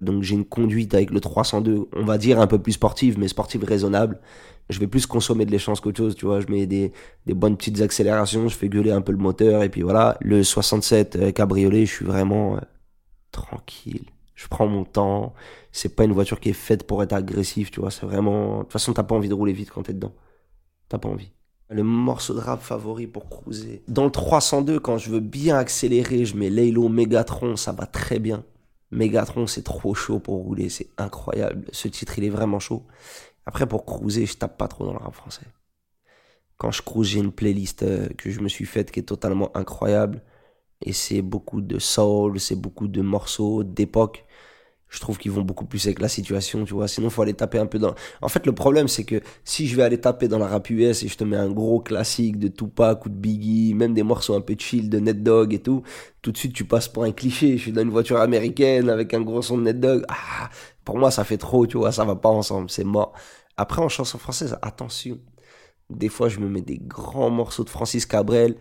Donc 0.00 0.22
j'ai 0.22 0.34
une 0.34 0.44
conduite 0.46 0.94
avec 0.94 1.10
le 1.10 1.20
302, 1.20 1.88
on 1.92 2.04
va 2.04 2.16
dire 2.16 2.40
un 2.40 2.46
peu 2.46 2.58
plus 2.58 2.72
sportive, 2.72 3.18
mais 3.18 3.28
sportive 3.28 3.64
raisonnable 3.64 4.18
je 4.70 4.78
vais 4.78 4.86
plus 4.86 5.06
consommer 5.06 5.46
de 5.46 5.50
l'essence 5.50 5.80
qu'autre 5.80 5.96
chose, 5.96 6.14
tu 6.14 6.26
vois. 6.26 6.40
Je 6.40 6.48
mets 6.48 6.66
des, 6.66 6.92
des 7.26 7.34
bonnes 7.34 7.56
petites 7.56 7.80
accélérations, 7.80 8.48
je 8.48 8.56
fais 8.56 8.68
gueuler 8.68 8.90
un 8.90 9.00
peu 9.00 9.12
le 9.12 9.18
moteur, 9.18 9.62
et 9.62 9.68
puis 9.68 9.82
voilà. 9.82 10.16
Le 10.20 10.42
67 10.42 11.16
euh, 11.16 11.32
cabriolet, 11.32 11.86
je 11.86 11.94
suis 11.94 12.04
vraiment 12.04 12.56
euh, 12.56 12.60
tranquille. 13.32 14.04
Je 14.34 14.46
prends 14.48 14.68
mon 14.68 14.84
temps. 14.84 15.34
C'est 15.72 15.96
pas 15.96 16.04
une 16.04 16.12
voiture 16.12 16.38
qui 16.38 16.50
est 16.50 16.54
faite 16.54 16.86
pour 16.86 17.02
être 17.02 17.12
agressive, 17.12 17.70
tu 17.70 17.80
vois. 17.80 17.90
C'est 17.90 18.06
vraiment. 18.06 18.58
De 18.58 18.62
toute 18.64 18.72
façon, 18.72 18.92
t'as 18.92 19.02
pas 19.02 19.14
envie 19.14 19.28
de 19.28 19.34
rouler 19.34 19.52
vite 19.52 19.70
quand 19.70 19.82
t'es 19.82 19.94
dedans. 19.94 20.12
T'as 20.88 20.98
pas 20.98 21.08
envie. 21.08 21.32
Le 21.70 21.82
morceau 21.82 22.34
de 22.34 22.40
rap 22.40 22.62
favori 22.62 23.06
pour 23.06 23.28
cruiser. 23.28 23.82
Dans 23.88 24.04
le 24.04 24.10
302, 24.10 24.80
quand 24.80 24.96
je 24.96 25.10
veux 25.10 25.20
bien 25.20 25.56
accélérer, 25.56 26.24
je 26.24 26.34
mets 26.36 26.48
Laylo 26.48 26.88
Megatron, 26.88 27.56
ça 27.56 27.72
va 27.72 27.84
très 27.84 28.18
bien. 28.18 28.42
Megatron, 28.90 29.46
c'est 29.46 29.62
trop 29.62 29.94
chaud 29.94 30.18
pour 30.18 30.36
rouler, 30.42 30.68
c'est 30.68 30.88
incroyable. 30.96 31.66
Ce 31.72 31.88
titre, 31.88 32.18
il 32.18 32.24
est 32.24 32.30
vraiment 32.30 32.58
chaud. 32.58 32.86
Après, 33.46 33.66
pour 33.66 33.84
cruiser, 33.84 34.26
je 34.26 34.36
tape 34.36 34.58
pas 34.58 34.68
trop 34.68 34.86
dans 34.86 34.92
le 34.92 34.98
rap 34.98 35.14
français. 35.14 35.46
Quand 36.56 36.70
je 36.70 36.82
cruise, 36.82 37.08
j'ai 37.08 37.20
une 37.20 37.32
playlist 37.32 37.82
euh, 37.82 38.08
que 38.18 38.30
je 38.30 38.40
me 38.40 38.48
suis 38.48 38.66
faite 38.66 38.90
qui 38.90 39.00
est 39.00 39.04
totalement 39.04 39.56
incroyable. 39.56 40.22
Et 40.82 40.92
c'est 40.92 41.22
beaucoup 41.22 41.60
de 41.60 41.78
soul, 41.78 42.40
c'est 42.40 42.56
beaucoup 42.56 42.88
de 42.88 43.02
morceaux 43.02 43.64
d'époque. 43.64 44.26
Je 44.88 45.00
trouve 45.00 45.18
qu'ils 45.18 45.30
vont 45.32 45.42
beaucoup 45.42 45.66
plus 45.66 45.84
avec 45.86 46.00
la 46.00 46.08
situation, 46.08 46.64
tu 46.64 46.72
vois. 46.74 46.88
Sinon, 46.88 47.10
faut 47.10 47.22
aller 47.22 47.34
taper 47.34 47.58
un 47.58 47.66
peu 47.66 47.78
dans. 47.78 47.94
En 48.22 48.28
fait, 48.28 48.46
le 48.46 48.52
problème, 48.52 48.88
c'est 48.88 49.04
que 49.04 49.20
si 49.44 49.66
je 49.66 49.76
vais 49.76 49.82
aller 49.82 50.00
taper 50.00 50.28
dans 50.28 50.38
la 50.38 50.46
rap 50.48 50.70
US 50.70 51.02
et 51.02 51.08
je 51.08 51.16
te 51.16 51.24
mets 51.24 51.36
un 51.36 51.50
gros 51.50 51.80
classique 51.80 52.38
de 52.38 52.48
Tupac 52.48 53.04
ou 53.04 53.10
de 53.10 53.14
Biggie, 53.14 53.74
même 53.74 53.92
des 53.92 54.02
morceaux 54.02 54.34
un 54.34 54.40
peu 54.40 54.54
chill 54.58 54.88
de 54.88 54.98
Net 54.98 55.22
Dog 55.22 55.52
et 55.52 55.58
tout, 55.58 55.82
tout 56.22 56.32
de 56.32 56.38
suite, 56.38 56.54
tu 56.54 56.64
passes 56.64 56.88
pour 56.88 57.04
un 57.04 57.12
cliché. 57.12 57.56
Je 57.58 57.62
suis 57.62 57.72
dans 57.72 57.82
une 57.82 57.90
voiture 57.90 58.18
américaine 58.18 58.88
avec 58.88 59.12
un 59.12 59.20
gros 59.20 59.42
son 59.42 59.58
de 59.58 59.64
Net 59.64 59.78
Dog. 59.80 60.04
Ah, 60.08 60.48
pour 60.84 60.96
moi, 60.98 61.10
ça 61.10 61.24
fait 61.24 61.38
trop, 61.38 61.66
tu 61.66 61.76
vois. 61.76 61.92
Ça 61.92 62.04
va 62.04 62.16
pas 62.16 62.30
ensemble, 62.30 62.70
c'est 62.70 62.84
mort. 62.84 63.12
Après, 63.58 63.82
en 63.82 63.88
chanson 63.88 64.18
française, 64.18 64.56
attention. 64.62 65.18
Des 65.90 66.08
fois, 66.08 66.28
je 66.28 66.38
me 66.38 66.48
mets 66.48 66.62
des 66.62 66.78
grands 66.78 67.30
morceaux 67.30 67.64
de 67.64 67.70
Francis 67.70 68.06
Cabrel. 68.06 68.56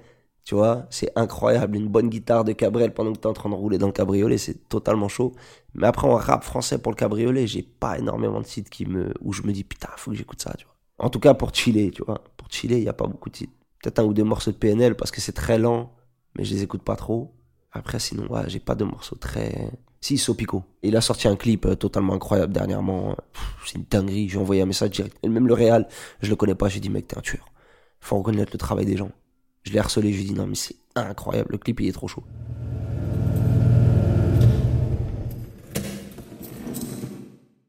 Tu 0.47 0.55
vois, 0.55 0.85
c'est 0.89 1.11
incroyable. 1.17 1.75
Une 1.75 1.89
bonne 1.89 2.07
guitare 2.07 2.45
de 2.45 2.53
Cabrel 2.53 2.93
pendant 2.93 3.11
que 3.11 3.17
tu 3.17 3.23
es 3.23 3.27
en 3.27 3.33
train 3.33 3.49
de 3.49 3.53
rouler 3.53 3.77
dans 3.77 3.87
le 3.87 3.91
cabriolet, 3.91 4.37
c'est 4.37 4.69
totalement 4.69 5.09
chaud. 5.09 5.33
Mais 5.73 5.87
après, 5.87 6.07
en 6.07 6.15
rap 6.15 6.41
français 6.45 6.77
pour 6.77 6.93
le 6.93 6.95
cabriolet, 6.95 7.47
j'ai 7.47 7.63
pas 7.63 7.99
énormément 7.99 8.39
de 8.39 8.45
sites 8.45 8.69
qui 8.69 8.85
me, 8.85 9.13
où 9.19 9.33
je 9.33 9.41
me 9.41 9.51
dis, 9.51 9.65
putain, 9.65 9.89
faut 9.97 10.11
que 10.11 10.15
j'écoute 10.15 10.41
ça, 10.41 10.53
tu 10.57 10.63
vois. 10.63 10.73
En 10.99 11.09
tout 11.09 11.19
cas, 11.19 11.33
pour 11.33 11.53
chiller, 11.53 11.91
tu 11.91 12.01
vois. 12.01 12.23
Pour 12.37 12.49
chiller, 12.49 12.77
il 12.77 12.83
n'y 12.83 12.87
a 12.87 12.93
pas 12.93 13.07
beaucoup 13.07 13.29
de 13.29 13.35
sites. 13.35 13.51
Peut-être 13.83 13.99
un 13.99 14.05
ou 14.05 14.13
deux 14.13 14.23
morceaux 14.23 14.51
de 14.51 14.55
PNL 14.55 14.95
parce 14.95 15.11
que 15.11 15.19
c'est 15.19 15.33
très 15.33 15.59
lent, 15.59 15.91
mais 16.37 16.45
je 16.45 16.53
les 16.53 16.63
écoute 16.63 16.81
pas 16.81 16.95
trop. 16.95 17.35
Après, 17.73 17.99
sinon, 17.99 18.31
ouais, 18.31 18.43
j'ai 18.47 18.61
pas 18.61 18.75
de 18.75 18.85
morceaux 18.85 19.17
très, 19.17 19.69
si, 19.99 20.17
Sopico. 20.17 20.63
Il 20.81 20.95
a 20.95 21.01
sorti 21.01 21.27
un 21.27 21.35
clip 21.35 21.65
euh, 21.65 21.75
totalement 21.75 22.13
incroyable 22.13 22.53
dernièrement. 22.53 23.17
C'est 23.65 23.79
une 23.79 23.85
dinguerie. 23.89 24.29
J'ai 24.29 24.37
envoyé 24.37 24.61
un 24.61 24.65
message 24.65 24.91
direct. 24.91 25.17
Même 25.27 25.45
le 25.45 25.53
réal, 25.53 25.89
je 26.21 26.29
le 26.29 26.37
connais 26.37 26.55
pas. 26.55 26.69
J'ai 26.69 26.79
dit, 26.79 26.89
mec, 26.89 27.05
t'es 27.05 27.17
un 27.17 27.21
tueur. 27.21 27.49
Faut 27.99 28.17
reconnaître 28.17 28.51
le 28.53 28.57
travail 28.57 28.85
des 28.85 28.95
gens. 28.95 29.11
Je 29.67 29.73
l'ai 29.73 29.79
harcelé. 29.79 30.13
Je 30.13 30.23
lui 30.23 30.31
ai 30.31 30.33
non, 30.33 30.47
mais 30.47 30.55
c'est 30.55 30.77
incroyable. 30.95 31.49
Le 31.51 31.57
clip, 31.57 31.81
il 31.81 31.89
est 31.89 31.91
trop 31.91 32.07
chaud. 32.07 32.23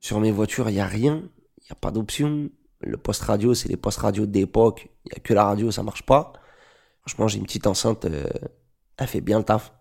Sur 0.01 0.21
mes 0.21 0.31
voitures, 0.31 0.69
il 0.71 0.75
n'y 0.75 0.81
a 0.81 0.87
rien. 0.87 1.23
Il 1.59 1.65
n'y 1.65 1.73
a 1.73 1.75
pas 1.75 1.91
d'option. 1.91 2.51
Le 2.81 2.97
poste 2.97 3.23
radio, 3.23 3.53
c'est 3.53 3.69
les 3.69 3.77
postes 3.77 3.99
radio 3.99 4.27
d'époque. 4.27 4.89
Il 5.07 5.09
n'y 5.09 5.17
a 5.17 5.21
que 5.21 5.35
la 5.35 5.45
radio, 5.45 5.73
ça 5.73 5.83
marche 5.83 6.05
pas. 6.05 6.33
Franchement, 7.01 7.27
j'ai 7.27 7.39
une 7.39 7.45
petite 7.45 7.67
enceinte. 7.67 8.05
Euh, 8.05 8.29
elle 8.97 9.09
fait 9.09 9.21
bien 9.21 9.39
le 9.39 9.45
taf 9.45 9.73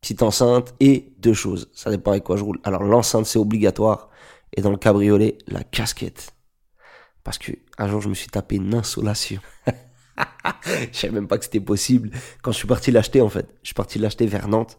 petite 0.00 0.22
enceinte 0.22 0.74
et 0.80 1.12
deux 1.18 1.34
choses. 1.34 1.70
Ça 1.74 1.90
dépend 1.90 2.12
avec 2.12 2.24
quoi 2.24 2.36
je 2.36 2.42
roule. 2.42 2.58
Alors 2.64 2.82
l'enceinte 2.82 3.26
c'est 3.26 3.38
obligatoire 3.38 4.08
Et 4.56 4.62
dans 4.62 4.70
le 4.70 4.76
cabriolet, 4.78 5.38
la 5.46 5.62
casquette. 5.62 6.34
Parce 7.22 7.38
que 7.38 7.52
un 7.78 7.86
jour, 7.86 8.00
je 8.00 8.08
me 8.08 8.14
suis 8.14 8.28
tapé 8.28 8.56
une 8.56 8.74
insolation. 8.74 9.40
je 10.92 10.98
savais 10.98 11.12
même 11.12 11.28
pas 11.28 11.38
que 11.38 11.44
c'était 11.44 11.60
possible. 11.60 12.10
Quand 12.42 12.52
je 12.52 12.58
suis 12.58 12.68
parti 12.68 12.90
l'acheter, 12.90 13.20
en 13.20 13.28
fait, 13.28 13.48
je 13.62 13.68
suis 13.68 13.74
parti 13.74 13.98
l'acheter 13.98 14.26
vers 14.26 14.48
Nantes, 14.48 14.78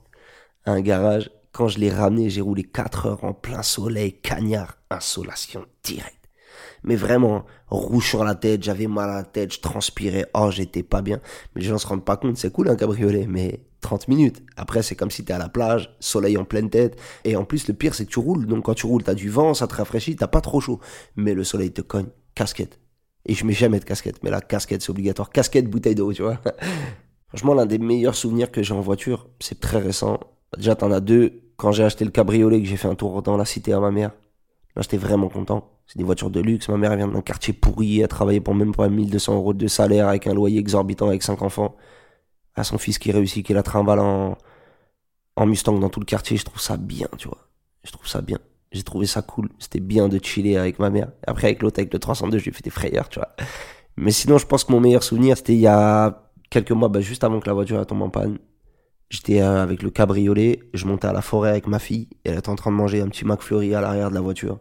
à 0.65 0.71
un 0.71 0.81
garage. 0.81 1.31
Quand 1.51 1.67
je 1.67 1.79
l'ai 1.79 1.91
ramené, 1.91 2.29
j'ai 2.29 2.41
roulé 2.41 2.63
4 2.63 3.05
heures 3.07 3.23
en 3.23 3.33
plein 3.33 3.61
soleil, 3.61 4.13
cagnard, 4.13 4.77
insolation 4.89 5.65
directe. 5.83 6.17
Mais 6.83 6.95
vraiment, 6.95 7.45
rouge 7.67 8.07
sur 8.09 8.23
la 8.23 8.35
tête, 8.35 8.63
j'avais 8.63 8.87
mal 8.87 9.09
à 9.09 9.15
la 9.15 9.23
tête, 9.23 9.53
je 9.53 9.59
transpirais, 9.59 10.25
oh, 10.33 10.49
j'étais 10.51 10.83
pas 10.83 11.01
bien. 11.01 11.19
Mais 11.53 11.61
les 11.61 11.67
gens 11.67 11.77
se 11.77 11.87
rendent 11.87 12.05
pas 12.05 12.17
compte, 12.17 12.37
c'est 12.37 12.51
cool 12.51 12.69
un 12.69 12.75
cabriolet, 12.75 13.27
mais 13.27 13.65
30 13.81 14.07
minutes. 14.07 14.43
Après, 14.55 14.81
c'est 14.83 14.95
comme 14.95 15.11
si 15.11 15.25
t'es 15.25 15.33
à 15.33 15.37
la 15.37 15.49
plage, 15.49 15.95
soleil 15.99 16.37
en 16.37 16.45
pleine 16.45 16.69
tête. 16.69 16.99
Et 17.25 17.35
en 17.35 17.43
plus, 17.43 17.67
le 17.67 17.73
pire, 17.73 17.93
c'est 17.93 18.05
que 18.05 18.11
tu 18.11 18.19
roules. 18.19 18.45
Donc 18.45 18.65
quand 18.65 18.73
tu 18.73 18.85
roules, 18.85 19.03
t'as 19.03 19.13
du 19.13 19.29
vent, 19.29 19.53
ça 19.53 19.67
te 19.67 19.75
rafraîchit, 19.75 20.15
t'as 20.15 20.27
pas 20.27 20.41
trop 20.41 20.61
chaud. 20.61 20.79
Mais 21.15 21.33
le 21.33 21.43
soleil 21.43 21.71
te 21.71 21.81
cogne. 21.81 22.07
Casquette. 22.35 22.80
Et 23.25 23.33
je 23.33 23.45
mets 23.45 23.53
jamais 23.53 23.79
de 23.79 23.85
casquette. 23.85 24.23
Mais 24.23 24.29
la 24.29 24.41
casquette, 24.41 24.81
c'est 24.81 24.89
obligatoire. 24.89 25.29
Casquette, 25.29 25.69
bouteille 25.69 25.95
d'eau, 25.95 26.11
tu 26.13 26.23
vois. 26.23 26.39
Franchement, 27.27 27.53
l'un 27.53 27.65
des 27.65 27.77
meilleurs 27.77 28.15
souvenirs 28.15 28.51
que 28.51 28.63
j'ai 28.63 28.73
en 28.73 28.81
voiture, 28.81 29.27
c'est 29.39 29.59
très 29.59 29.79
récent. 29.79 30.19
Déjà, 30.57 30.75
t'en 30.75 30.91
as 30.91 30.99
deux. 30.99 31.43
Quand 31.55 31.71
j'ai 31.71 31.83
acheté 31.83 32.03
le 32.03 32.11
cabriolet, 32.11 32.61
que 32.61 32.67
j'ai 32.67 32.77
fait 32.77 32.87
un 32.87 32.95
tour 32.95 33.21
dans 33.21 33.37
la 33.37 33.45
cité 33.45 33.73
à 33.73 33.79
ma 33.79 33.91
mère. 33.91 34.11
Là, 34.75 34.81
j'étais 34.81 34.97
vraiment 34.97 35.29
content. 35.29 35.69
C'est 35.87 35.97
des 35.97 36.03
voitures 36.03 36.29
de 36.29 36.39
luxe. 36.39 36.69
Ma 36.69 36.77
mère 36.77 36.95
vient 36.95 37.07
d'un 37.07 37.21
quartier 37.21 37.53
pourri. 37.53 37.99
Elle 37.99 38.07
travaillé 38.07 38.41
pour 38.41 38.55
même 38.55 38.73
pas 38.73 38.89
1200 38.89 39.35
euros 39.35 39.53
de 39.53 39.67
salaire 39.67 40.07
avec 40.07 40.27
un 40.27 40.33
loyer 40.33 40.59
exorbitant 40.59 41.07
avec 41.07 41.23
cinq 41.23 41.41
enfants. 41.41 41.75
À 42.55 42.63
son 42.63 42.77
fils 42.77 42.99
qui 42.99 43.11
réussit, 43.11 43.45
qui 43.45 43.53
la 43.53 43.63
trimballe 43.63 43.99
en, 43.99 44.37
en 45.35 45.45
Mustang 45.45 45.79
dans 45.79 45.89
tout 45.89 45.99
le 45.99 46.05
quartier. 46.05 46.37
Je 46.37 46.45
trouve 46.45 46.61
ça 46.61 46.77
bien, 46.77 47.07
tu 47.17 47.27
vois. 47.27 47.47
Je 47.83 47.91
trouve 47.91 48.07
ça 48.07 48.21
bien. 48.21 48.39
J'ai 48.71 48.83
trouvé 48.83 49.05
ça 49.05 49.21
cool. 49.21 49.49
C'était 49.59 49.79
bien 49.79 50.07
de 50.07 50.19
chiller 50.23 50.57
avec 50.57 50.79
ma 50.79 50.89
mère. 50.89 51.11
Après, 51.27 51.47
avec 51.47 51.61
l'autre, 51.61 51.79
avec 51.79 51.93
le 51.93 51.99
302, 51.99 52.37
j'ai 52.37 52.51
fait 52.51 52.63
des 52.63 52.69
frayeurs, 52.69 53.09
tu 53.09 53.19
vois. 53.19 53.35
Mais 53.97 54.11
sinon, 54.11 54.37
je 54.37 54.45
pense 54.45 54.63
que 54.63 54.71
mon 54.71 54.79
meilleur 54.79 55.03
souvenir, 55.03 55.37
c'était 55.37 55.53
il 55.53 55.59
y 55.59 55.67
a 55.67 56.23
quelques 56.49 56.71
mois, 56.71 56.89
bah, 56.89 57.01
juste 57.01 57.23
avant 57.23 57.39
que 57.39 57.47
la 57.47 57.53
voiture 57.53 57.85
tombe 57.85 58.01
en 58.01 58.09
panne. 58.09 58.39
J'étais 59.11 59.41
euh, 59.41 59.61
avec 59.61 59.83
le 59.83 59.89
cabriolet, 59.89 60.61
je 60.73 60.85
montais 60.85 61.07
à 61.07 61.13
la 61.13 61.21
forêt 61.21 61.49
avec 61.49 61.67
ma 61.67 61.79
fille, 61.79 62.07
elle 62.23 62.37
était 62.37 62.47
en 62.47 62.55
train 62.55 62.71
de 62.71 62.77
manger 62.77 63.01
un 63.01 63.09
petit 63.09 63.25
McFlurry 63.25 63.75
à 63.75 63.81
l'arrière 63.81 64.09
de 64.09 64.15
la 64.15 64.21
voiture. 64.21 64.59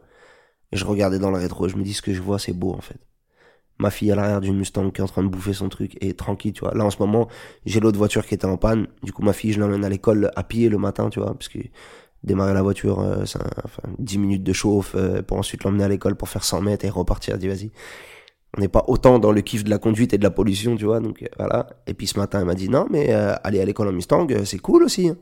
Et 0.72 0.76
je 0.76 0.84
regardais 0.84 1.20
dans 1.20 1.30
le 1.30 1.38
rétro, 1.38 1.68
je 1.68 1.76
me 1.76 1.84
dis 1.84 1.94
ce 1.94 2.02
que 2.02 2.12
je 2.12 2.20
vois, 2.20 2.40
c'est 2.40 2.52
beau 2.52 2.72
en 2.72 2.80
fait. 2.80 2.98
Ma 3.78 3.90
fille 3.90 4.10
à 4.10 4.16
l'arrière 4.16 4.40
d'une 4.40 4.56
Mustang 4.56 4.90
qui 4.90 5.00
est 5.00 5.04
en 5.04 5.08
train 5.08 5.22
de 5.22 5.28
bouffer 5.28 5.52
son 5.52 5.68
truc 5.68 5.96
et 6.00 6.14
tranquille, 6.14 6.52
tu 6.52 6.60
vois. 6.60 6.74
Là 6.74 6.84
en 6.84 6.90
ce 6.90 6.98
moment, 6.98 7.28
j'ai 7.64 7.78
l'autre 7.78 7.96
voiture 7.96 8.26
qui 8.26 8.34
était 8.34 8.44
en 8.44 8.56
panne. 8.56 8.88
Du 9.04 9.12
coup, 9.12 9.22
ma 9.22 9.32
fille, 9.32 9.52
je 9.52 9.60
l'emmène 9.60 9.84
à 9.84 9.88
l'école 9.88 10.32
à 10.34 10.42
pied 10.42 10.68
le 10.68 10.78
matin, 10.78 11.10
tu 11.10 11.20
vois, 11.20 11.32
parce 11.34 11.48
que 11.48 11.60
démarrer 12.24 12.54
la 12.54 12.62
voiture, 12.62 13.00
euh, 13.00 13.24
c'est 13.24 13.38
enfin, 13.64 13.82
10 13.98 14.18
minutes 14.18 14.42
de 14.42 14.52
chauffe 14.52 14.94
euh, 14.94 15.22
pour 15.22 15.38
ensuite 15.38 15.64
l'emmener 15.64 15.84
à 15.84 15.88
l'école 15.88 16.16
pour 16.16 16.28
faire 16.28 16.44
100 16.44 16.60
mètres 16.60 16.84
et 16.84 16.90
repartir. 16.90 17.38
Dis 17.38 17.48
vas-y. 17.48 17.70
On 18.56 18.60
n'est 18.60 18.68
pas 18.68 18.84
autant 18.88 19.18
dans 19.18 19.32
le 19.32 19.40
kiff 19.42 19.62
de 19.62 19.70
la 19.70 19.78
conduite 19.78 20.12
et 20.12 20.18
de 20.18 20.24
la 20.24 20.30
pollution, 20.30 20.76
tu 20.76 20.84
vois. 20.84 21.00
Donc 21.00 21.22
euh, 21.22 21.26
voilà. 21.38 21.68
Et 21.86 21.94
puis 21.94 22.06
ce 22.06 22.18
matin, 22.18 22.40
elle 22.40 22.46
m'a 22.46 22.54
dit 22.54 22.68
non, 22.68 22.86
mais 22.90 23.12
aller 23.12 23.60
à 23.60 23.64
l'école 23.64 23.88
en 23.88 23.92
Mustang, 23.92 24.26
c'est 24.44 24.58
cool 24.58 24.82
aussi. 24.82 25.08
Hein. 25.08 25.16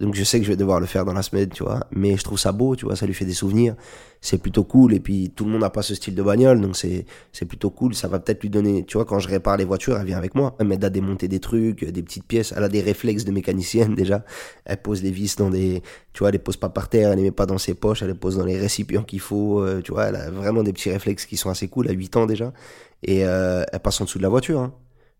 Donc 0.00 0.14
je 0.14 0.22
sais 0.22 0.38
que 0.38 0.44
je 0.44 0.50
vais 0.50 0.56
devoir 0.56 0.78
le 0.78 0.86
faire 0.86 1.04
dans 1.04 1.12
la 1.12 1.22
semaine, 1.22 1.48
tu 1.48 1.64
vois. 1.64 1.80
Mais 1.90 2.16
je 2.16 2.22
trouve 2.22 2.38
ça 2.38 2.52
beau, 2.52 2.76
tu 2.76 2.84
vois, 2.84 2.94
ça 2.94 3.04
lui 3.06 3.14
fait 3.14 3.24
des 3.24 3.34
souvenirs. 3.34 3.74
C'est 4.20 4.38
plutôt 4.38 4.62
cool. 4.62 4.94
Et 4.94 5.00
puis 5.00 5.32
tout 5.34 5.44
le 5.44 5.50
monde 5.50 5.62
n'a 5.62 5.70
pas 5.70 5.82
ce 5.82 5.94
style 5.94 6.14
de 6.14 6.22
bagnole, 6.22 6.60
donc 6.60 6.76
c'est 6.76 7.04
c'est 7.32 7.46
plutôt 7.46 7.70
cool. 7.70 7.94
Ça 7.94 8.06
va 8.06 8.20
peut-être 8.20 8.42
lui 8.42 8.50
donner, 8.50 8.84
tu 8.84 8.96
vois, 8.96 9.04
quand 9.04 9.18
je 9.18 9.28
répare 9.28 9.56
les 9.56 9.64
voitures, 9.64 9.96
elle 9.98 10.06
vient 10.06 10.16
avec 10.16 10.36
moi. 10.36 10.54
Elle 10.60 10.68
m'aide 10.68 10.84
à 10.84 10.90
démonter 10.90 11.26
des 11.26 11.40
trucs, 11.40 11.84
des 11.84 12.02
petites 12.02 12.24
pièces. 12.24 12.54
Elle 12.56 12.62
a 12.62 12.68
des 12.68 12.80
réflexes 12.80 13.24
de 13.24 13.32
mécanicienne 13.32 13.94
déjà. 13.96 14.24
Elle 14.64 14.80
pose 14.80 15.02
les 15.02 15.10
vis 15.10 15.34
dans 15.36 15.50
des, 15.50 15.82
tu 16.12 16.20
vois, 16.20 16.28
elle 16.28 16.34
les 16.34 16.38
pose 16.38 16.56
pas 16.56 16.68
par 16.68 16.88
terre, 16.88 17.10
elle 17.10 17.16
les 17.16 17.24
met 17.24 17.30
pas 17.32 17.46
dans 17.46 17.58
ses 17.58 17.74
poches, 17.74 18.02
elle 18.02 18.08
les 18.08 18.14
pose 18.14 18.36
dans 18.36 18.44
les 18.44 18.58
récipients 18.58 19.02
qu'il 19.02 19.20
faut. 19.20 19.60
Euh, 19.62 19.80
tu 19.82 19.92
vois, 19.92 20.06
elle 20.06 20.16
a 20.16 20.30
vraiment 20.30 20.62
des 20.62 20.72
petits 20.72 20.90
réflexes 20.90 21.26
qui 21.26 21.36
sont 21.36 21.50
assez 21.50 21.66
cool 21.66 21.88
à 21.88 21.92
8 21.92 22.16
ans 22.16 22.26
déjà. 22.26 22.52
Et 23.02 23.24
euh, 23.24 23.64
elle 23.72 23.80
passe 23.80 24.00
en 24.00 24.04
dessous 24.04 24.18
de 24.18 24.22
la 24.22 24.28
voiture. 24.28 24.60
Hein. 24.60 24.72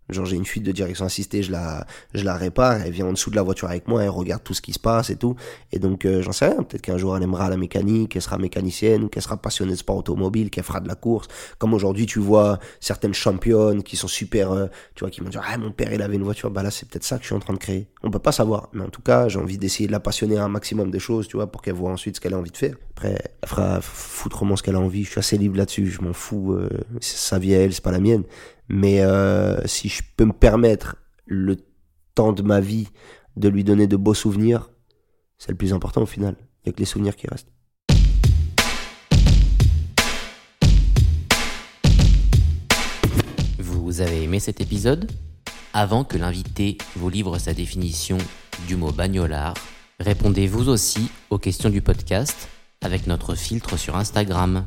Genre 0.08 0.24
j'ai 0.24 0.36
une 0.36 0.44
fuite 0.44 0.62
de 0.62 0.72
direction 0.72 1.04
assistée, 1.04 1.42
je 1.42 1.52
la, 1.52 1.86
je 2.14 2.24
la 2.24 2.34
répare, 2.34 2.80
elle 2.80 2.92
vient 2.92 3.06
en 3.06 3.12
dessous 3.12 3.30
de 3.30 3.36
la 3.36 3.42
voiture 3.42 3.68
avec 3.68 3.88
moi, 3.88 4.02
elle 4.02 4.08
regarde 4.08 4.42
tout 4.42 4.54
ce 4.54 4.62
qui 4.62 4.72
se 4.72 4.78
passe 4.78 5.10
et 5.10 5.16
tout. 5.16 5.36
Et 5.72 5.78
donc 5.78 6.04
euh, 6.04 6.22
j'en 6.22 6.32
sais 6.32 6.46
rien, 6.46 6.62
peut-être 6.62 6.82
qu'un 6.82 6.96
jour 6.96 7.16
elle 7.16 7.22
aimera 7.22 7.48
la 7.50 7.56
mécanique, 7.56 8.12
qu'elle 8.12 8.22
sera 8.22 8.38
mécanicienne, 8.38 9.08
qu'elle 9.10 9.22
sera 9.22 9.36
passionnée 9.36 9.72
de 9.72 9.76
sport 9.76 9.96
automobile, 9.96 10.50
qu'elle 10.50 10.64
fera 10.64 10.80
de 10.80 10.88
la 10.88 10.94
course. 10.94 11.28
Comme 11.58 11.74
aujourd'hui 11.74 12.06
tu 12.06 12.20
vois 12.20 12.58
certaines 12.80 13.14
championnes 13.14 13.82
qui 13.82 13.96
sont 13.96 14.08
super, 14.08 14.52
euh, 14.52 14.66
tu 14.94 15.04
vois, 15.04 15.10
qui 15.10 15.22
m'ont 15.22 15.28
dit 15.28 15.38
ah 15.40 15.58
mon 15.58 15.72
père 15.72 15.92
il 15.92 16.00
avait 16.00 16.16
une 16.16 16.24
voiture, 16.24 16.50
bah 16.50 16.62
là 16.62 16.70
c'est 16.70 16.88
peut-être 16.88 17.04
ça 17.04 17.16
que 17.16 17.22
je 17.22 17.26
suis 17.26 17.36
en 17.36 17.40
train 17.40 17.54
de 17.54 17.58
créer. 17.58 17.88
On 18.02 18.10
peut 18.10 18.18
pas 18.18 18.32
savoir, 18.32 18.68
mais 18.72 18.84
en 18.84 18.90
tout 18.90 19.02
cas 19.02 19.28
j'ai 19.28 19.38
envie 19.38 19.58
d'essayer 19.58 19.86
de 19.86 19.92
la 19.92 20.00
passionner 20.00 20.38
un 20.38 20.48
maximum 20.48 20.90
de 20.90 20.98
choses, 20.98 21.28
tu 21.28 21.36
vois, 21.36 21.48
pour 21.48 21.60
qu'elle 21.60 21.74
voit 21.74 21.90
ensuite 21.90 22.16
ce 22.16 22.20
qu'elle 22.20 22.34
a 22.34 22.38
envie 22.38 22.50
de 22.50 22.56
faire. 22.56 22.76
Après 22.96 23.18
elle 23.42 23.48
fera 23.48 23.80
foutrement 23.82 24.56
ce 24.56 24.62
qu'elle 24.62 24.76
a 24.76 24.80
envie, 24.80 25.04
je 25.04 25.10
suis 25.10 25.18
assez 25.18 25.36
libre 25.36 25.56
là-dessus, 25.56 25.86
je 25.86 26.00
m'en 26.00 26.12
fous, 26.12 26.52
euh, 26.52 26.68
sa 27.00 27.38
vie 27.38 27.54
à 27.54 27.58
elle, 27.58 27.72
c'est 27.74 27.84
pas 27.84 27.92
la 27.92 28.00
mienne. 28.00 28.24
Mais 28.68 29.00
euh, 29.00 29.66
si 29.66 29.88
je 29.88 30.02
peux 30.16 30.24
me 30.24 30.32
permettre 30.32 30.96
le 31.26 31.56
temps 32.14 32.32
de 32.32 32.42
ma 32.42 32.60
vie 32.60 32.88
de 33.36 33.48
lui 33.48 33.64
donner 33.64 33.86
de 33.86 33.96
beaux 33.96 34.14
souvenirs, 34.14 34.70
c'est 35.38 35.50
le 35.50 35.56
plus 35.56 35.72
important 35.72 36.02
au 36.02 36.06
final. 36.06 36.36
Il 36.38 36.68
n'y 36.68 36.70
a 36.70 36.72
que 36.74 36.80
les 36.80 36.84
souvenirs 36.84 37.16
qui 37.16 37.26
restent. 37.28 37.52
Vous 43.58 44.00
avez 44.00 44.22
aimé 44.22 44.38
cet 44.40 44.60
épisode? 44.60 45.10
Avant 45.72 46.04
que 46.04 46.18
l'invité 46.18 46.76
vous 46.96 47.08
livre 47.08 47.38
sa 47.38 47.54
définition 47.54 48.18
du 48.66 48.76
mot 48.76 48.92
bagnolard, 48.92 49.54
répondez 50.00 50.46
vous 50.46 50.68
aussi 50.68 51.10
aux 51.30 51.38
questions 51.38 51.70
du 51.70 51.80
podcast 51.80 52.48
avec 52.82 53.06
notre 53.06 53.34
filtre 53.34 53.76
sur 53.76 53.96
Instagram. 53.96 54.64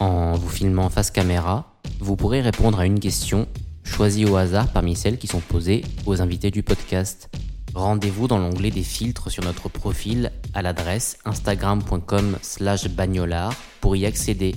En 0.00 0.34
vous 0.34 0.48
filmant 0.48 0.88
face 0.88 1.10
caméra, 1.10 1.73
vous 2.00 2.16
pourrez 2.16 2.40
répondre 2.40 2.78
à 2.78 2.86
une 2.86 3.00
question 3.00 3.46
choisie 3.82 4.24
au 4.24 4.36
hasard 4.36 4.68
parmi 4.72 4.96
celles 4.96 5.18
qui 5.18 5.26
sont 5.26 5.40
posées 5.40 5.84
aux 6.06 6.20
invités 6.20 6.50
du 6.50 6.62
podcast. 6.62 7.30
Rendez-vous 7.74 8.28
dans 8.28 8.38
l'onglet 8.38 8.70
des 8.70 8.82
filtres 8.82 9.30
sur 9.30 9.42
notre 9.44 9.68
profil 9.68 10.30
à 10.54 10.62
l'adresse 10.62 11.18
instagram.com 11.24 12.38
slash 12.40 12.88
bagnolard 12.88 13.54
pour 13.80 13.96
y 13.96 14.06
accéder. 14.06 14.54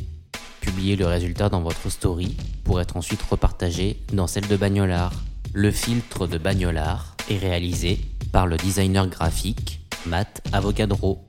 Publiez 0.62 0.96
le 0.96 1.08
résultat 1.08 1.50
dans 1.50 1.62
votre 1.62 1.90
story 1.90 2.36
pour 2.64 2.82
être 2.82 2.98
ensuite 2.98 3.22
repartagé 3.22 4.04
dans 4.12 4.28
celle 4.28 4.48
de 4.48 4.58
Bagnolard. 4.58 5.14
Le 5.54 5.72
filtre 5.72 6.28
de 6.28 6.38
Bagnolard 6.38 7.16
est 7.30 7.38
réalisé 7.38 8.02
par 8.32 8.48
le 8.48 8.58
designer 8.58 9.08
graphique 9.08 9.80
Matt 10.06 10.42
Avocadro. 10.52 11.27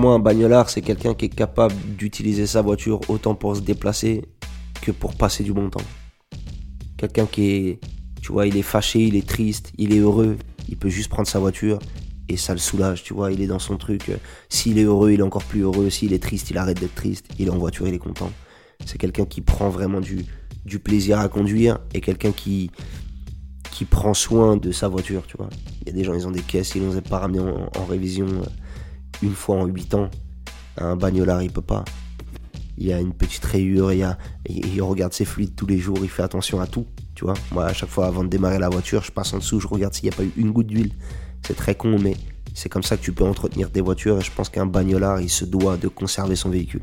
Moi, 0.00 0.14
un 0.14 0.18
bagnolard, 0.18 0.70
c'est 0.70 0.80
quelqu'un 0.80 1.14
qui 1.14 1.26
est 1.26 1.34
capable 1.34 1.74
d'utiliser 1.96 2.46
sa 2.46 2.62
voiture 2.62 3.00
autant 3.08 3.34
pour 3.34 3.54
se 3.54 3.60
déplacer 3.60 4.24
que 4.80 4.90
pour 4.90 5.14
passer 5.14 5.44
du 5.44 5.52
bon 5.52 5.68
temps. 5.68 5.84
Quelqu'un 6.96 7.26
qui 7.26 7.50
est, 7.50 7.80
tu 8.22 8.32
vois, 8.32 8.46
il 8.46 8.56
est 8.56 8.62
fâché, 8.62 9.00
il 9.00 9.14
est 9.14 9.28
triste, 9.28 9.72
il 9.76 9.92
est 9.94 9.98
heureux, 9.98 10.38
il 10.68 10.78
peut 10.78 10.88
juste 10.88 11.10
prendre 11.10 11.28
sa 11.28 11.38
voiture 11.38 11.78
et 12.30 12.38
ça 12.38 12.54
le 12.54 12.58
soulage, 12.58 13.02
tu 13.02 13.12
vois, 13.12 13.30
il 13.30 13.42
est 13.42 13.46
dans 13.46 13.58
son 13.58 13.76
truc. 13.76 14.10
S'il 14.48 14.78
est 14.78 14.84
heureux, 14.84 15.12
il 15.12 15.20
est 15.20 15.22
encore 15.22 15.44
plus 15.44 15.60
heureux. 15.60 15.90
S'il 15.90 16.14
est 16.14 16.22
triste, 16.22 16.50
il 16.50 16.56
arrête 16.56 16.80
d'être 16.80 16.94
triste. 16.94 17.26
Il 17.38 17.48
est 17.48 17.50
en 17.50 17.58
voiture, 17.58 17.86
il 17.86 17.94
est 17.94 17.98
content. 17.98 18.30
C'est 18.86 18.96
quelqu'un 18.96 19.26
qui 19.26 19.42
prend 19.42 19.68
vraiment 19.68 20.00
du, 20.00 20.24
plaisir 20.78 21.18
à 21.18 21.28
conduire 21.28 21.78
et 21.92 22.00
quelqu'un 22.00 22.32
qui, 22.32 22.70
qui 23.70 23.84
prend 23.84 24.14
soin 24.14 24.56
de 24.56 24.72
sa 24.72 24.88
voiture, 24.88 25.26
tu 25.26 25.36
vois. 25.36 25.50
Il 25.82 25.88
y 25.88 25.90
a 25.90 25.92
des 25.92 26.04
gens, 26.04 26.14
ils 26.14 26.26
ont 26.26 26.30
des 26.30 26.40
caisses, 26.40 26.74
ils 26.74 26.82
n'ont 26.82 26.98
pas 27.02 27.18
ramené 27.18 27.40
en 27.40 27.84
révision 27.84 28.28
une 29.22 29.34
fois 29.34 29.56
en 29.56 29.66
8 29.66 29.94
ans. 29.94 30.10
Un 30.76 30.96
bagnolard, 30.96 31.42
il 31.42 31.50
peut 31.50 31.60
pas. 31.60 31.84
Il 32.78 32.86
y 32.86 32.92
a 32.92 33.00
une 33.00 33.12
petite 33.12 33.44
rayure, 33.44 33.92
il, 33.92 33.98
y 34.48 34.52
il 34.52 34.82
regarde 34.82 35.12
ses 35.12 35.24
fluides 35.24 35.54
tous 35.54 35.66
les 35.66 35.78
jours, 35.78 35.98
il 36.02 36.08
fait 36.08 36.22
attention 36.22 36.60
à 36.60 36.66
tout. 36.66 36.86
Tu 37.14 37.24
vois, 37.24 37.34
moi, 37.52 37.66
à 37.66 37.72
chaque 37.74 37.90
fois, 37.90 38.06
avant 38.06 38.24
de 38.24 38.28
démarrer 38.28 38.58
la 38.58 38.70
voiture, 38.70 39.02
je 39.02 39.12
passe 39.12 39.34
en 39.34 39.38
dessous, 39.38 39.60
je 39.60 39.68
regarde 39.68 39.92
s'il 39.92 40.08
n'y 40.08 40.14
a 40.14 40.16
pas 40.16 40.24
eu 40.24 40.32
une 40.36 40.50
goutte 40.52 40.68
d'huile. 40.68 40.92
C'est 41.46 41.56
très 41.56 41.74
con, 41.74 41.98
mais 41.98 42.16
c'est 42.54 42.68
comme 42.68 42.82
ça 42.82 42.96
que 42.96 43.02
tu 43.02 43.12
peux 43.12 43.24
entretenir 43.24 43.70
des 43.70 43.80
voitures 43.80 44.18
et 44.18 44.22
je 44.22 44.30
pense 44.30 44.48
qu'un 44.48 44.66
bagnolard, 44.66 45.20
il 45.20 45.28
se 45.28 45.44
doit 45.44 45.76
de 45.76 45.88
conserver 45.88 46.36
son 46.36 46.48
véhicule. 46.48 46.82